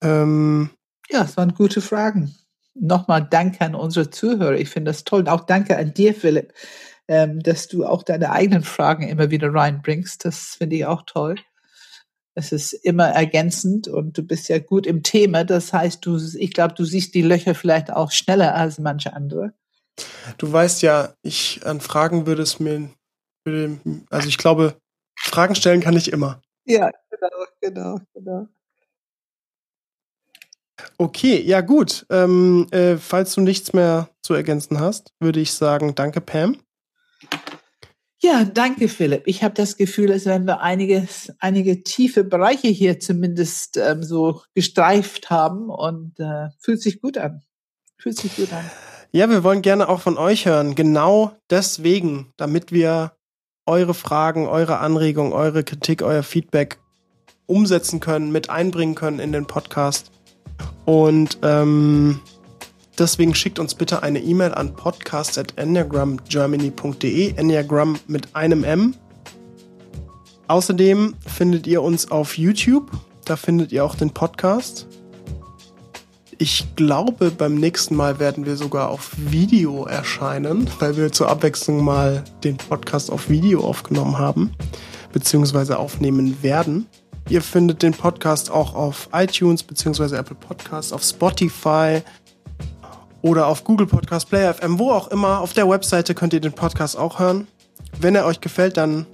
[0.03, 0.71] Ähm,
[1.11, 2.35] ja, es waren gute Fragen.
[2.75, 4.57] Nochmal danke an unsere Zuhörer.
[4.57, 5.21] Ich finde das toll.
[5.21, 6.53] Und auch danke an dir, Philipp,
[7.07, 10.25] ähm, dass du auch deine eigenen Fragen immer wieder reinbringst.
[10.25, 11.37] Das finde ich auch toll.
[12.35, 15.45] Es ist immer ergänzend und du bist ja gut im Thema.
[15.45, 19.53] Das heißt, du, ich glaube, du siehst die Löcher vielleicht auch schneller als manche andere.
[20.39, 22.91] Du weißt ja, ich an Fragen würde es mir,
[23.45, 23.79] würde,
[24.11, 24.77] also ich glaube,
[25.17, 26.43] Fragen stellen kann ich immer.
[26.65, 28.49] Ja, genau, genau, genau.
[30.99, 32.05] Okay, ja gut.
[32.11, 36.59] Ähm, äh, falls du nichts mehr zu ergänzen hast, würde ich sagen, danke Pam.
[38.25, 39.25] Ja, danke Philipp.
[39.27, 44.41] Ich habe das Gefühl, als wenn wir einiges, einige tiefe Bereiche hier zumindest ähm, so
[44.55, 47.43] gestreift haben und äh, fühlt sich gut an.
[47.99, 48.65] Fühlt sich gut an.
[49.13, 50.75] Ja, wir wollen gerne auch von euch hören.
[50.75, 53.13] Genau deswegen, damit wir
[53.67, 56.79] eure Fragen, eure Anregungen, eure Kritik, euer Feedback
[57.45, 60.11] umsetzen können, mit einbringen können in den Podcast.
[60.87, 62.21] Und ähm,
[62.99, 68.95] deswegen schickt uns bitte eine E-Mail an podcast.enneagramgermany.de, Enneagram mit einem M.
[70.49, 72.91] Außerdem findet ihr uns auf YouTube,
[73.25, 74.87] da findet ihr auch den Podcast.
[76.39, 81.85] Ich glaube, beim nächsten Mal werden wir sogar auf Video erscheinen, weil wir zur Abwechslung
[81.85, 84.53] mal den Podcast auf Video aufgenommen haben,
[85.13, 86.87] beziehungsweise aufnehmen werden.
[87.29, 90.17] Ihr findet den Podcast auch auf iTunes bzw.
[90.17, 92.03] Apple Podcasts, auf Spotify
[93.25, 95.41] oder auf Google Podcast, Player FM, wo auch immer.
[95.41, 97.49] Auf der Webseite könnt ihr den Podcast auch hören.
[97.99, 99.07] Wenn er euch gefällt, dann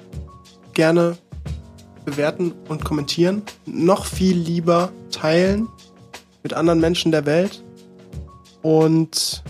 [0.74, 1.16] gerne
[2.04, 3.42] bewerten und kommentieren.
[3.66, 5.68] Noch viel lieber teilen
[6.42, 7.62] mit anderen Menschen der Welt.
[8.62, 9.44] Und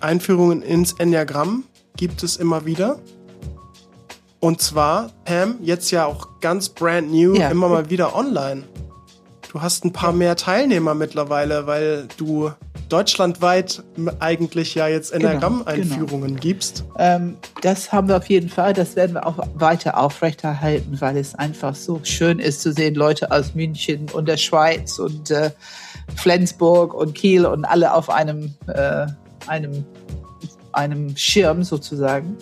[0.00, 1.64] Einführungen ins Enneagramm
[1.96, 3.00] gibt es immer wieder.
[4.38, 7.50] Und zwar, Pam, jetzt ja auch ganz brand new, ja.
[7.50, 8.62] immer mal wieder online.
[9.56, 12.50] Du hast ein paar mehr Teilnehmer mittlerweile, weil du
[12.90, 13.82] deutschlandweit
[14.18, 16.40] eigentlich ja jetzt genau, Enneagramm-Einführungen genau.
[16.40, 16.84] gibst.
[16.98, 18.74] Ähm, das haben wir auf jeden Fall.
[18.74, 23.30] Das werden wir auch weiter aufrechterhalten, weil es einfach so schön ist zu sehen, Leute
[23.30, 25.50] aus München und der Schweiz und äh,
[26.16, 29.06] Flensburg und Kiel und alle auf einem, äh,
[29.46, 29.86] einem,
[30.72, 32.36] einem Schirm sozusagen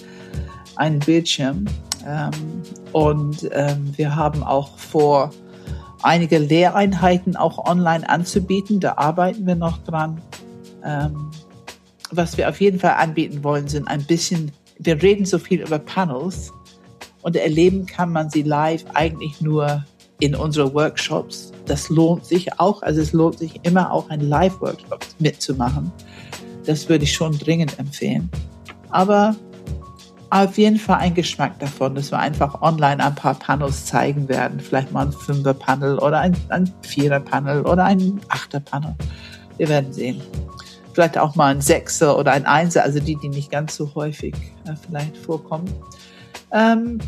[0.75, 1.67] einen Bildschirm.
[2.05, 2.33] Ähm,
[2.91, 5.31] und ähm, wir haben auch vor,
[6.05, 8.81] einige Lehreinheiten auch online anzubieten.
[8.81, 10.21] Da arbeiten wir noch dran.
[10.85, 11.31] Ähm,
[12.11, 15.79] was wir auf jeden Fall anbieten wollen, sind ein bisschen, wir reden so viel über
[15.79, 16.53] Panels
[17.23, 19.85] und erleben kann man sie live eigentlich nur
[20.21, 21.53] in unsere Workshops.
[21.67, 25.91] Das lohnt sich auch, also es lohnt sich immer auch ein Live-Workshop mitzumachen.
[26.67, 28.31] Das würde ich schon dringend empfehlen.
[28.91, 29.35] Aber
[30.35, 34.59] auf jeden Fall ein Geschmack davon, dass wir einfach online ein paar Panels zeigen werden.
[34.59, 38.97] Vielleicht mal ein Fünfer-Panel oder ein, ein Vierer-Panel oder ein Achter-Panel.
[39.59, 40.21] Wir werden sehen.
[40.93, 44.35] Vielleicht auch mal ein Sechser oder ein Einser, also die, die nicht ganz so häufig
[44.67, 45.73] äh, vielleicht vorkommen.
[46.51, 46.99] Ähm,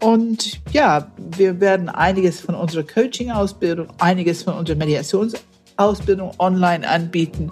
[0.00, 7.50] und ja, wir werden einiges von unserer Coaching-Ausbildung, einiges von unserer Mediationsausbildung online anbieten,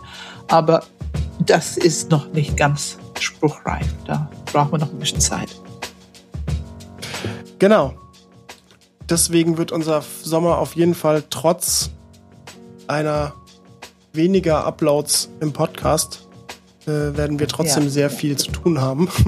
[0.48, 0.84] aber
[1.40, 3.86] das ist noch nicht ganz spruchreif.
[4.06, 5.48] Da brauchen wir noch ein bisschen Zeit.
[7.58, 7.94] Genau.
[9.08, 11.90] Deswegen wird unser Sommer auf jeden Fall trotz
[12.86, 13.34] einer
[14.12, 16.26] weniger Uploads im Podcast
[16.86, 19.08] äh, werden wir trotzdem ja, sehr viel zu tun haben.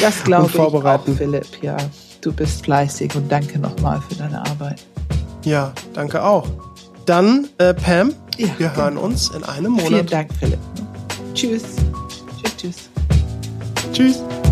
[0.00, 1.46] Das glaube ich auch, Philipp.
[1.60, 1.76] Ja,
[2.20, 4.86] du bist fleißig und danke nochmal für deine Arbeit.
[5.44, 6.46] Ja, danke auch.
[7.04, 9.88] Dann, äh, Pam, ja, wir hören uns in einem Monat.
[9.88, 10.60] Vielen Dank, Philipp.
[11.34, 11.64] Tschüss.
[12.40, 12.90] Tschüss, tschüss.
[13.98, 14.47] Tschüss.